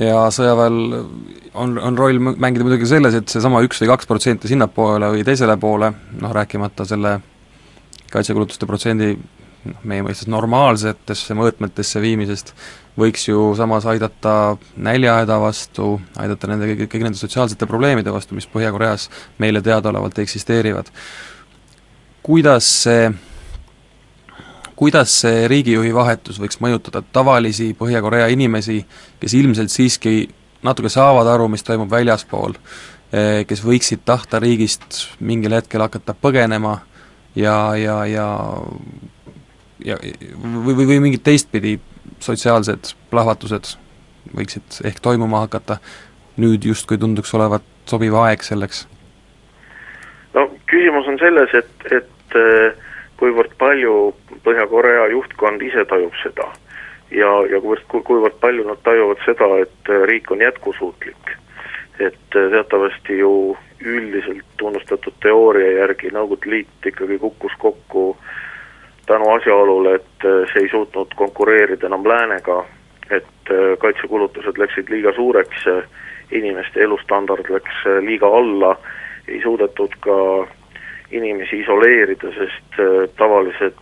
Ja 0.00 0.24
sõjaväel 0.32 0.78
on, 1.54 1.76
on 1.78 1.98
roll 1.98 2.18
mängida 2.22 2.64
muidugi 2.64 2.88
selles, 2.88 3.14
et 3.18 3.28
seesama 3.28 3.60
üks 3.66 3.82
või 3.82 3.92
kaks 3.92 4.08
protsenti 4.08 4.48
sinnapoole 4.48 5.12
või 5.12 5.26
teisele 5.26 5.58
poole, 5.60 5.92
noh 6.20 6.32
rääkimata 6.32 6.86
selle 6.88 7.18
kaitsekulutuste 8.12 8.66
protsendi 8.68 9.12
noh, 9.64 9.80
meie 9.88 10.04
mõistes 10.04 10.28
normaalsetesse 10.30 11.36
mõõtmetesse 11.38 12.02
viimisest, 12.02 12.54
võiks 12.98 13.26
ju 13.28 13.50
samas 13.56 13.86
aidata 13.88 14.56
näljahäda 14.76 15.38
vastu, 15.40 15.94
aidata 16.20 16.50
nende 16.50 16.68
kõigi, 16.70 16.88
kõigi 16.92 17.08
nende 17.08 17.20
sotsiaalsete 17.20 17.68
probleemide 17.70 18.12
vastu, 18.12 18.36
mis 18.36 18.48
Põhja-Koreas 18.52 19.08
meile 19.42 19.62
teadaolevalt 19.64 20.18
eksisteerivad. 20.24 20.90
kuidas 22.22 22.66
see 22.82 23.10
kuidas 24.76 25.12
see 25.20 25.48
riigijuhi 25.48 25.94
vahetus 25.94 26.40
võiks 26.42 26.58
mõjutada 26.60 27.02
tavalisi 27.12 27.72
Põhja-Korea 27.78 28.26
inimesi, 28.34 28.80
kes 29.20 29.34
ilmselt 29.38 29.70
siiski 29.70 30.28
natuke 30.62 30.90
saavad 30.92 31.26
aru, 31.26 31.48
mis 31.48 31.62
toimub 31.62 31.90
väljaspool, 31.90 32.56
eh, 33.12 33.44
kes 33.46 33.62
võiksid 33.64 34.02
tahta 34.04 34.40
riigist 34.42 35.04
mingil 35.20 35.54
hetkel 35.54 35.84
hakata 35.84 36.14
põgenema 36.14 36.80
ja, 37.34 37.76
ja, 37.76 38.04
ja 38.06 38.26
ja 39.84 39.98
või, 40.02 40.74
või, 40.76 40.86
või 40.86 41.00
mingid 41.08 41.24
teistpidi 41.26 41.78
sotsiaalsed 42.22 42.94
plahvatused 43.10 43.74
võiksid 44.36 44.80
ehk 44.86 45.00
toimuma 45.02 45.42
hakata, 45.44 45.78
nüüd 46.40 46.64
justkui 46.64 46.98
tunduks 46.98 47.34
olevat 47.34 47.66
sobiv 47.90 48.16
aeg 48.22 48.44
selleks? 48.46 48.86
no 50.34 50.48
küsimus 50.70 51.08
on 51.10 51.18
selles, 51.20 51.54
et, 51.58 51.86
et 52.00 52.38
äh, 52.38 52.90
kuivõrd 53.20 53.54
palju 53.58 53.96
Põhja-Korea 54.42 55.06
juhtkond 55.12 55.62
ise 55.62 55.84
tajub 55.86 56.14
seda 56.22 56.48
ja, 57.14 57.30
ja 57.50 57.60
kuivõrd, 57.60 57.84
kuivõrd 57.90 58.38
palju 58.42 58.66
nad 58.66 58.80
tajuvad 58.86 59.20
seda, 59.26 59.48
et 59.62 59.92
äh, 59.92 60.04
riik 60.08 60.30
on 60.30 60.42
jätkusuutlik. 60.44 61.36
et 62.00 62.36
äh, 62.36 62.50
teatavasti 62.50 63.18
ju 63.18 63.56
üldiselt 63.84 64.46
tunnustatud 64.56 65.14
teooria 65.22 65.78
järgi 65.78 66.10
Nõukogude 66.14 66.50
Liit 66.50 66.86
ikkagi 66.86 67.18
kukkus 67.18 67.52
kokku 67.58 68.16
tänu 69.06 69.30
asjaolule, 69.34 69.94
et 69.94 70.24
äh, 70.24 70.46
see 70.52 70.66
ei 70.66 70.70
suutnud 70.70 71.14
konkureerida 71.16 71.86
enam 71.86 72.06
läänega, 72.08 72.64
et 73.10 73.50
kaitsekulutused 73.78 74.56
läksid 74.58 74.88
liiga 74.88 75.12
suureks, 75.12 75.66
inimeste 76.32 76.80
elustandard 76.80 77.50
läks 77.50 77.82
liiga 78.00 78.30
alla, 78.30 78.76
ei 79.28 79.42
suudetud 79.42 79.98
ka 80.00 80.16
inimesi 81.12 81.60
isoleerida, 81.60 82.32
sest 82.38 82.80
äh, 82.80 83.04
tavalised 83.16 83.78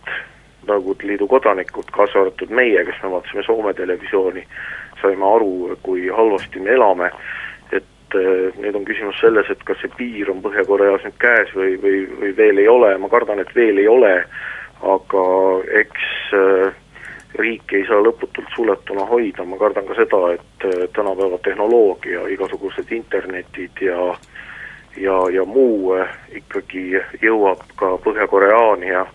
Nõukogude 0.61 1.07
Liidu 1.09 1.25
kodanikud, 1.25 1.87
kaasa 1.89 2.19
arvatud 2.21 2.51
meie, 2.53 2.83
kes 2.85 2.99
me 3.01 3.09
vaatasime 3.15 3.41
Soome 3.47 3.71
televisiooni, 3.73 4.43
saime 5.01 5.25
aru, 5.25 5.77
kui 5.81 6.03
halvasti 6.13 6.61
me 6.61 6.75
elame, 6.75 7.07
et 7.73 8.17
äh, 8.19 8.59
nüüd 8.61 8.77
on 8.77 8.85
küsimus 8.85 9.17
selles, 9.23 9.49
et 9.49 9.63
kas 9.65 9.81
see 9.81 9.89
piir 9.97 10.29
on 10.29 10.43
Põhja-Koreas 10.43 11.07
nüüd 11.07 11.17
käes 11.23 11.49
või, 11.57 11.79
või, 11.81 12.03
või 12.19 12.35
veel 12.37 12.61
ei 12.61 12.69
ole, 12.69 12.93
ma 13.01 13.09
kardan, 13.09 13.41
et 13.41 13.55
veel 13.57 13.81
ei 13.81 13.89
ole, 13.89 14.13
aga 14.81 15.25
eks 15.81 16.07
äh, 16.37 16.73
riik 17.39 17.73
ei 17.73 17.85
saa 17.87 18.01
lõputult 18.03 18.49
suletuna 18.55 19.05
hoida, 19.07 19.45
ma 19.47 19.57
kardan 19.57 19.87
ka 19.87 19.95
seda, 19.95 20.19
et 20.35 20.93
tänapäeva 20.93 21.37
tehnoloogia, 21.43 22.25
igasugused 22.33 22.91
internetid 22.91 23.79
ja 23.81 24.09
äh, 24.11 24.19
ja, 24.97 25.29
ja 25.29 25.45
muu 25.45 25.95
eh, 25.95 26.09
ikkagi 26.41 26.99
jõuab 27.21 27.63
ka 27.79 27.95
Põhja-Koreaani 28.03 28.91
ja 28.91 29.05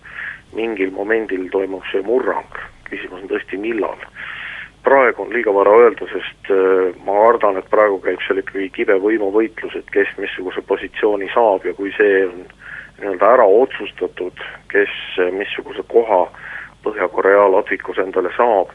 mingil 0.55 0.91
momendil 0.95 1.47
toimub 1.53 1.85
see 1.91 2.01
murrang, 2.05 2.49
küsimus 2.89 3.23
on 3.23 3.31
tõesti, 3.31 3.59
millal. 3.61 3.99
praegu 4.87 5.25
on 5.25 5.33
liiga 5.35 5.51
vara 5.51 5.73
öelda, 5.75 6.05
sest 6.07 6.49
ma 7.03 7.13
kardan, 7.25 7.57
et 7.59 7.67
praegu 7.69 7.99
käib 7.99 8.21
seal 8.23 8.39
ikkagi 8.39 8.69
kibe 8.71 8.95
võimuvõitlus, 9.03 9.75
et 9.75 9.89
kes 9.91 10.13
missuguse 10.17 10.61
positsiooni 10.63 11.27
saab 11.33 11.65
ja 11.67 11.73
kui 11.75 11.91
see 11.97 12.21
on 12.23 12.45
nii-öelda 12.99 13.33
ära 13.37 13.45
otsustatud, 13.45 14.39
kes 14.71 14.93
missuguse 15.37 15.83
koha 15.91 16.25
Põhja-Korea 16.85 17.47
ladvikus 17.51 17.97
endale 17.99 18.29
saab, 18.37 18.71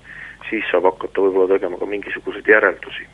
siis 0.50 0.66
saab 0.70 0.90
hakata 0.90 1.22
võib-olla 1.22 1.54
tegema 1.54 1.78
ka 1.80 1.86
mingisuguseid 1.88 2.48
järeldusi. 2.48 3.08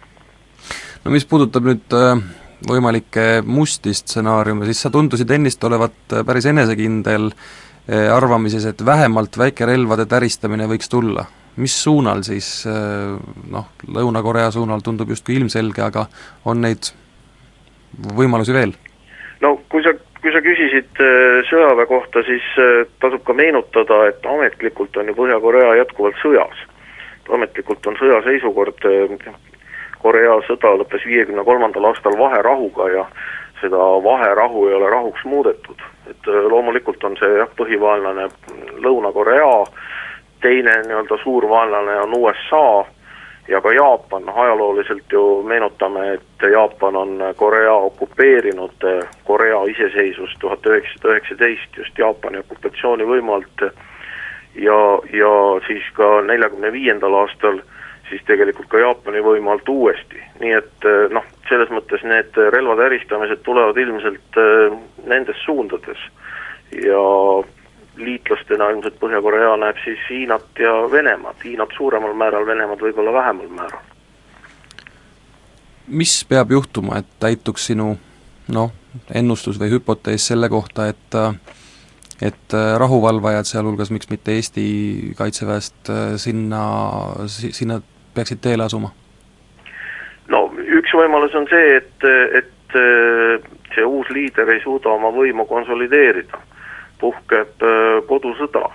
no 1.04 1.10
mis 1.14 1.26
puudutab 1.28 1.68
nüüd 1.68 1.96
äh 1.96 2.44
võimalikke 2.66 3.42
musti 3.46 3.92
stsenaariume, 3.94 4.66
siis 4.66 4.80
sa 4.82 4.90
tundusid 4.90 5.30
ennist 5.30 5.64
olevat 5.64 6.16
päris 6.26 6.48
enesekindel 6.50 7.28
eh, 7.30 8.08
arvamises, 8.10 8.66
et 8.66 8.84
vähemalt 8.86 9.38
väikerelvade 9.38 10.06
täristamine 10.10 10.66
võiks 10.70 10.90
tulla. 10.90 11.26
mis 11.58 11.74
suunal 11.82 12.20
siis, 12.22 12.66
noh, 13.50 13.64
Lõuna-Korea 13.90 14.50
suunal 14.54 14.80
tundub 14.86 15.08
justkui 15.10 15.34
ilmselge, 15.34 15.82
aga 15.82 16.04
on 16.44 16.60
neid 16.62 16.92
võimalusi 18.14 18.54
veel? 18.54 18.74
no 19.40 19.56
kui 19.70 19.82
sa, 19.82 19.94
kui 20.28 20.36
sa 20.36 20.44
küsisid 20.44 21.00
eh, 21.00 21.38
sõjaväe 21.48 21.86
kohta, 21.88 22.22
siis 22.28 22.44
tasub 23.00 23.22
ka 23.24 23.32
meenutada, 23.32 24.02
et 24.10 24.26
ametlikult 24.28 24.96
on 25.00 25.08
ju 25.08 25.14
Põhja-Korea 25.16 25.78
jätkuvalt 25.80 26.20
sõjas. 26.20 26.64
ametlikult 27.28 27.86
on 27.86 27.96
sõjaseisukord 27.96 28.84
Korea 29.98 30.36
sõda 30.46 30.76
lõppes 30.78 31.04
viiekümne 31.06 31.44
kolmandal 31.44 31.88
aastal 31.90 32.16
vaherahuga 32.18 32.88
ja 32.92 33.04
seda 33.60 33.78
vaherahu 34.04 34.68
ei 34.68 34.74
ole 34.74 34.90
rahuks 34.90 35.24
muudetud. 35.24 35.80
et 36.10 36.28
äh, 36.28 36.44
loomulikult 36.52 37.04
on 37.04 37.16
see 37.20 37.38
jah, 37.38 37.48
põhivaenlane 37.56 38.28
Lõuna-Korea, 38.84 39.66
teine 40.40 40.76
nii-öelda 40.86 41.18
suur 41.22 41.48
vaenlane 41.48 41.98
on 42.04 42.14
USA 42.16 42.84
ja 43.48 43.60
ka 43.60 43.72
Jaapan, 43.72 44.26
noh 44.26 44.38
ajalooliselt 44.38 45.12
ju 45.12 45.42
meenutame, 45.42 46.12
et 46.18 46.48
Jaapan 46.52 46.96
on 46.96 47.22
Korea 47.36 47.74
okupeerinud, 47.74 48.84
äh, 48.84 49.08
Korea 49.24 49.64
iseseisvus 49.70 50.36
tuhat 50.40 50.66
üheksasada 50.66 51.14
üheksateist 51.14 51.76
just 51.76 51.98
Jaapani 51.98 52.44
okupatsioonivõimu 52.44 53.34
alt 53.34 53.66
ja, 54.54 54.78
ja 55.12 55.32
siis 55.66 55.84
ka 55.96 56.20
neljakümne 56.26 56.72
viiendal 56.72 57.14
aastal 57.14 57.60
siis 58.08 58.22
tegelikult 58.26 58.68
ka 58.72 58.80
Jaapani 58.80 59.20
võimu 59.24 59.52
alt 59.52 59.68
uuesti. 59.68 60.20
nii 60.40 60.54
et 60.56 60.86
eh, 60.88 61.06
noh, 61.12 61.24
selles 61.48 61.70
mõttes 61.74 62.04
need 62.06 62.36
relvade 62.54 62.86
eristamised 62.88 63.42
tulevad 63.46 63.76
ilmselt 63.76 64.40
eh, 64.40 64.76
nendes 65.06 65.40
suundades 65.44 66.00
ja 66.72 67.02
liitlastena 67.98 68.70
ilmselt 68.70 68.98
Põhja-Korea 69.00 69.56
näeb 69.60 69.78
siis 69.84 70.00
Hiinat 70.10 70.58
ja 70.58 70.72
Venemaad, 70.92 71.38
Hiinat 71.44 71.76
suuremal 71.76 72.14
määral, 72.14 72.46
Venemaad 72.46 72.82
võib-olla 72.82 73.12
vähemal 73.12 73.48
määral. 73.48 73.86
mis 75.88 76.24
peab 76.28 76.50
juhtuma, 76.50 76.98
et 76.98 77.06
täituks 77.20 77.66
sinu 77.66 77.96
noh, 78.52 78.72
ennustus 79.14 79.60
või 79.60 79.70
hüpotees 79.72 80.26
selle 80.26 80.48
kohta, 80.48 80.88
et 80.88 81.16
et 82.22 82.54
rahuvalvajad, 82.78 83.46
sealhulgas 83.46 83.90
miks 83.94 84.08
mitte 84.10 84.34
Eesti 84.34 84.64
Kaitseväest, 85.16 85.90
sinna, 86.16 86.62
sinna 87.30 87.80
peaksid 88.14 88.40
teele 88.42 88.64
asuma? 88.64 88.90
no 90.28 90.48
üks 90.58 90.92
võimalus 90.98 91.34
on 91.38 91.46
see, 91.50 91.76
et, 91.76 92.08
et 92.42 92.78
see 93.74 93.84
uus 93.86 94.10
liider 94.10 94.50
ei 94.52 94.60
suuda 94.64 94.90
oma 94.90 95.12
võimu 95.14 95.46
konsolideerida. 95.48 96.40
Puhkeb 97.00 97.64
äh, 97.64 97.98
kodusõda. 98.08 98.68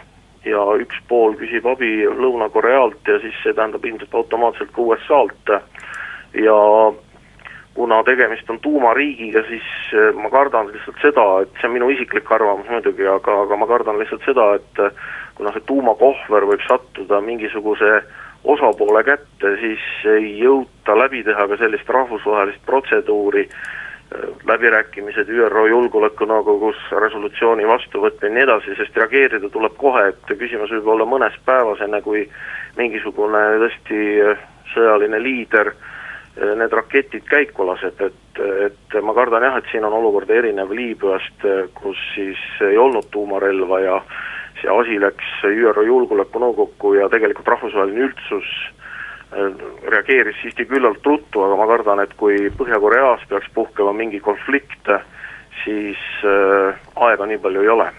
Ja 0.44 0.64
üks 0.76 1.00
pool 1.08 1.38
küsib 1.40 1.66
abi 1.72 2.04
Lõuna-Korealt 2.04 3.08
ja 3.08 3.20
siis 3.24 3.36
see 3.44 3.56
tähendab 3.56 3.86
ilmselt 3.88 4.16
automaatselt 4.20 4.74
ka 4.76 4.82
USA-lt 4.84 5.54
ja 6.44 6.58
kuna 7.74 8.02
tegemist 8.04 8.50
on 8.52 8.60
tuumariigiga, 8.60 9.46
siis 9.48 9.70
äh, 9.96 10.12
ma 10.16 10.32
kardan 10.34 10.72
lihtsalt 10.74 11.00
seda, 11.02 11.28
et 11.46 11.56
see 11.60 11.70
on 11.70 11.78
minu 11.78 11.90
isiklik 11.96 12.32
arvamus 12.32 12.68
muidugi, 12.70 13.08
aga, 13.08 13.40
aga 13.48 13.62
ma 13.62 13.70
kardan 13.72 14.02
lihtsalt 14.02 14.28
seda, 14.28 14.50
et 14.60 14.84
kuna 15.40 15.56
see 15.56 15.66
tuumakohver 15.70 16.46
võib 16.52 16.68
sattuda 16.68 17.22
mingisuguse 17.24 17.96
äh, 18.02 18.12
osapoole 18.44 19.04
kätte, 19.04 19.56
siis 19.60 19.84
ei 20.06 20.34
jõuta 20.40 20.98
läbi 20.98 21.24
teha 21.24 21.48
ka 21.48 21.58
sellist 21.62 21.90
rahvusvahelist 21.90 22.64
protseduuri 22.68 23.48
läbirääkimised 24.48 25.30
ÜRO 25.30 25.66
Julgeolekunõukogus, 25.68 26.78
resolutsiooni 27.02 27.68
vastuvõtmine 27.68 28.30
ja 28.30 28.36
nii 28.36 28.44
edasi, 28.44 28.76
sest 28.78 28.98
reageerida 28.98 29.50
tuleb 29.50 29.78
kohe, 29.80 30.08
et 30.12 30.36
küsimus 30.38 30.74
võib 30.76 30.92
olla 30.94 31.08
mõnes 31.10 31.38
päevas, 31.46 31.82
enne 31.82 32.02
kui 32.06 32.28
mingisugune 32.78 33.42
tõesti 33.64 34.04
sõjaline 34.74 35.22
liider 35.24 35.74
need 36.34 36.74
raketid 36.74 37.26
käiku 37.30 37.66
laseb, 37.68 38.00
et, 38.02 38.44
et 38.68 38.96
ma 39.06 39.14
kardan 39.14 39.46
jah, 39.46 39.58
et 39.58 39.68
siin 39.72 39.86
on 39.86 39.94
olukord 39.94 40.30
erinev 40.34 40.72
Liibüast, 40.74 41.46
kus 41.78 42.00
siis 42.16 42.42
ei 42.66 42.78
olnud 42.78 43.10
tuumarelva 43.14 43.80
ja 43.84 44.00
see 44.62 44.72
asi 44.74 45.00
läks 45.02 45.44
ÜRO 45.50 45.86
Julgeolekunõukokku 45.86 46.96
ja 46.98 47.10
tegelikult 47.14 47.54
rahvusvaheline 47.54 48.10
üldsus 48.10 48.50
reageeris 49.90 50.38
siiski 50.42 50.66
küllalt 50.70 51.06
ruttu, 51.06 51.44
aga 51.46 51.58
ma 51.60 51.68
kardan, 51.70 52.04
et 52.04 52.14
kui 52.20 52.50
Põhja-Koreas 52.58 53.26
peaks 53.30 53.50
puhkema 53.56 53.94
mingi 53.98 54.20
konflikt, 54.24 54.92
siis 55.64 56.02
äh, 56.28 56.80
aega 57.08 57.28
nii 57.30 57.42
palju 57.44 57.64
ei 57.64 57.72
ole. 57.74 57.90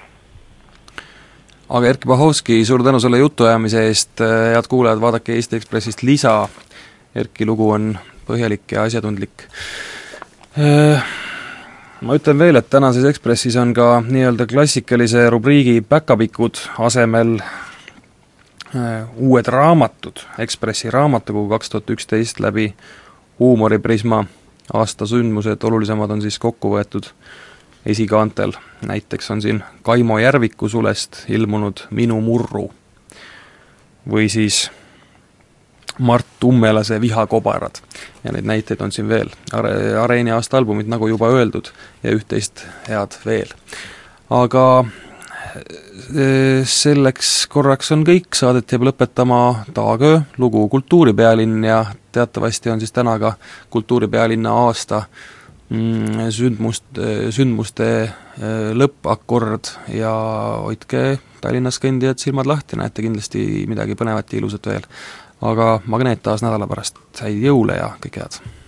aga 1.69 1.89
Erkki 1.89 2.09
Bahovski, 2.09 2.61
suur 2.65 2.85
tänu 2.85 3.01
selle 3.01 3.19
jutuajamise 3.19 3.87
eest, 3.89 4.21
head 4.21 4.69
kuulajad, 4.71 5.01
vaadake 5.01 5.35
Eesti 5.35 5.57
Ekspressist 5.61 6.03
lisa, 6.03 6.37
Erkki 7.15 7.47
lugu 7.47 7.71
on 7.71 7.95
põhjalik 8.29 8.73
ja 8.73 8.87
asjatundlik. 8.89 9.47
Äh, 10.59 11.05
ma 12.01 12.17
ütlen 12.19 12.39
veel, 12.39 12.61
et 12.61 12.71
tänases 12.71 13.07
Ekspressis 13.09 13.57
on 13.61 13.75
ka 13.75 13.99
nii-öelda 14.07 14.47
klassikalise 14.51 15.29
rubriigi 15.33 15.81
päkapikud 15.89 16.61
asemel 16.79 17.39
Äh, 17.39 17.74
uued 19.17 19.47
raamatud, 19.47 20.25
Ekspressi 20.39 20.91
raamatukogu 20.91 21.49
kaks 21.49 21.71
tuhat 21.71 21.91
üksteist 21.91 22.41
läbi 22.41 22.75
huumoriprisma. 23.39 24.25
Aasta 24.73 25.07
sündmused, 25.07 25.63
olulisemad 25.63 26.11
on 26.11 26.23
siis 26.23 26.39
kokku 26.39 26.71
võetud 26.73 27.11
esikaantel, 27.87 28.55
näiteks 28.87 29.31
on 29.31 29.43
siin 29.43 29.65
Kaimo 29.83 30.19
Järviku 30.19 30.69
sulest 30.69 31.25
ilmunud 31.29 31.85
Minu 31.91 32.21
murru. 32.21 32.71
Või 34.11 34.29
siis 34.33 34.71
Mart 35.99 36.45
Ummelase 36.45 37.01
Vihakobarad. 37.01 37.75
ja 38.25 38.33
neid 38.33 38.45
näiteid 38.45 38.81
on 38.81 38.93
siin 38.93 39.09
veel, 39.09 39.29
Are-, 39.53 39.99
Areeni 40.01 40.31
aasta 40.31 40.57
albumid, 40.57 40.89
nagu 40.89 41.07
juba 41.09 41.29
öeldud, 41.29 41.71
ja 42.03 42.11
üht-teist 42.11 42.65
head 42.89 43.19
veel. 43.27 43.53
aga 44.31 44.85
selleks 46.69 47.47
korraks 47.53 47.93
on 47.95 48.03
kõik, 48.07 48.33
saadet 48.35 48.73
jääb 48.75 48.89
lõpetama 48.89 49.41
Taagöö, 49.75 50.21
lugu 50.39 50.67
Kultuuripealinn 50.69 51.65
ja 51.65 51.85
teatavasti 52.13 52.71
on 52.71 52.83
siis 52.83 52.93
täna 52.93 53.19
ka 53.23 53.35
Kultuuripealinna 53.71 54.53
aasta 54.65 55.05
mm, 55.69 56.31
sündmust, 56.35 56.89
sündmuste 57.35 57.91
äh, 58.03 58.73
lõppakord 58.75 59.75
ja 59.95 60.15
hoidke 60.65 61.19
Tallinnas 61.45 61.79
kõndijad 61.83 62.23
silmad 62.23 62.49
lahti, 62.49 62.79
näete 62.81 63.05
kindlasti 63.05 63.65
midagi 63.69 63.97
põnevat 64.01 64.33
ja 64.33 64.41
ilusat 64.41 64.67
veel. 64.73 64.91
aga 65.45 65.81
Magneet 65.87 66.23
taas 66.23 66.43
nädala 66.43 66.67
pärast, 66.67 67.01
häid 67.21 67.43
jõule 67.43 67.77
ja 67.77 67.93
kõike 68.01 68.25
head! 68.25 68.64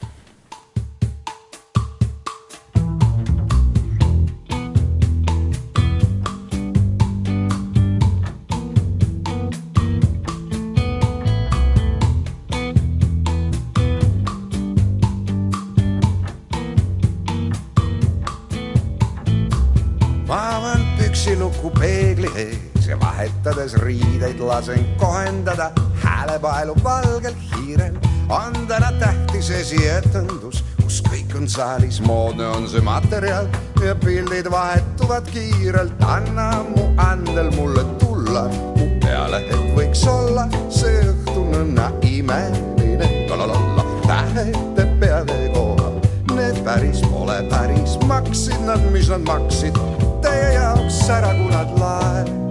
Vahetades 23.67 23.75
riideid 23.83 24.41
lasen 24.41 24.87
kohendada 24.97 25.71
häälepaelu 26.03 26.75
valgel 26.85 27.35
hiirel. 27.35 27.95
anda 28.29 28.79
nad 28.81 28.99
tähtis 28.99 29.51
esietendus, 29.51 30.65
kus 30.83 31.03
kõik 31.03 31.37
on 31.37 31.49
saalis, 31.49 32.01
moodne 32.01 32.47
on 32.47 32.69
see 32.69 32.81
materjal 32.81 33.47
ja 33.85 33.95
pildid 33.95 34.51
vahetuvad 34.51 35.27
kiirelt. 35.31 35.93
anna 36.03 36.63
mu 36.63 36.95
andel 36.97 37.51
mulle 37.51 37.85
tulla 37.99 38.49
mu 38.77 38.87
peale, 39.01 39.43
et 39.47 39.75
võiks 39.77 40.07
olla 40.07 40.49
see 40.71 41.03
õhtu 41.03 41.45
nõnda 41.51 41.91
imeline. 42.03 43.27
tähete 44.07 44.87
peade 45.01 45.51
kohal, 45.55 46.01
need 46.35 46.65
päris 46.65 47.01
pole 47.11 47.43
päris, 47.51 47.99
maksid 48.07 48.61
nad, 48.67 48.91
mis 48.93 49.09
nad 49.09 49.27
maksid 49.27 49.75
teie 50.23 50.53
jaoks 50.55 51.09
ära, 51.11 51.35
kui 51.35 51.51
nad 51.51 51.79
lae 51.79 52.46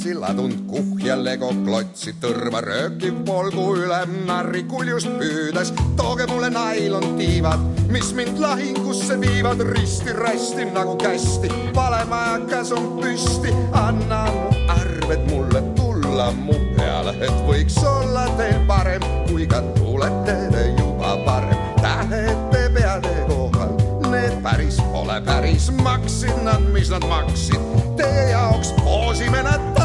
platsi 0.00 0.14
ladunud 0.16 0.60
kuhja 0.66 1.14
legoklotsi, 1.20 2.14
tõrva 2.22 2.62
röökiv 2.64 3.18
polgu 3.26 3.74
üle 3.76 3.98
narri 4.24 4.62
kuljust 4.64 5.10
püüdes. 5.20 5.72
tooge 5.96 6.24
mulle 6.26 6.48
nailon 6.50 7.18
tiivad, 7.18 7.60
mis 7.92 8.14
mind 8.16 8.38
lahingusse 8.40 9.20
viivad 9.20 9.60
risti-rästi 9.60 10.64
nagu 10.72 10.96
kästi. 10.96 11.48
valemajakas 11.74 12.72
on 12.72 12.96
püsti, 13.02 13.52
anna 13.72 14.24
mu 14.32 14.48
arved 14.68 15.28
mulle 15.30 15.60
tulla 15.76 16.32
mu 16.32 16.56
peale, 16.76 17.12
et 17.20 17.36
võiks 17.44 17.76
olla 17.84 18.24
teil 18.38 18.64
parem, 18.66 19.02
kui 19.28 19.46
ka 19.46 19.60
tulete 19.76 20.48
te 20.50 20.64
juba 20.78 21.16
parem. 21.26 21.58
tähed 21.82 22.48
te 22.50 22.70
peade 22.72 23.12
kohal, 23.28 23.76
need 24.10 24.40
päris 24.42 24.80
pole 24.92 25.20
päris, 25.20 25.70
maksid 25.82 26.40
nad, 26.42 26.64
mis 26.72 26.88
nad 26.88 27.04
maksid 27.04 27.60
teie 28.00 28.30
jaoks 28.30 28.72
poosime 28.80 29.42
nad 29.42 29.79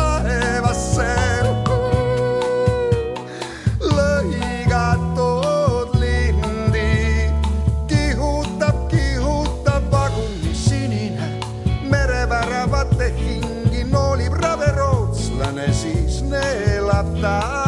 mereväravate 12.25 13.11
hingi 13.17 13.83
noolib 13.91 14.33
rabe 14.41 14.71
rootslane, 14.77 15.67
siis 15.73 16.21
neelab 16.29 17.13
Tallinn, 17.21 17.64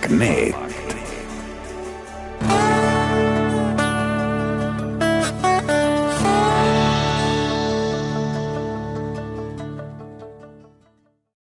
magneet 0.00 0.69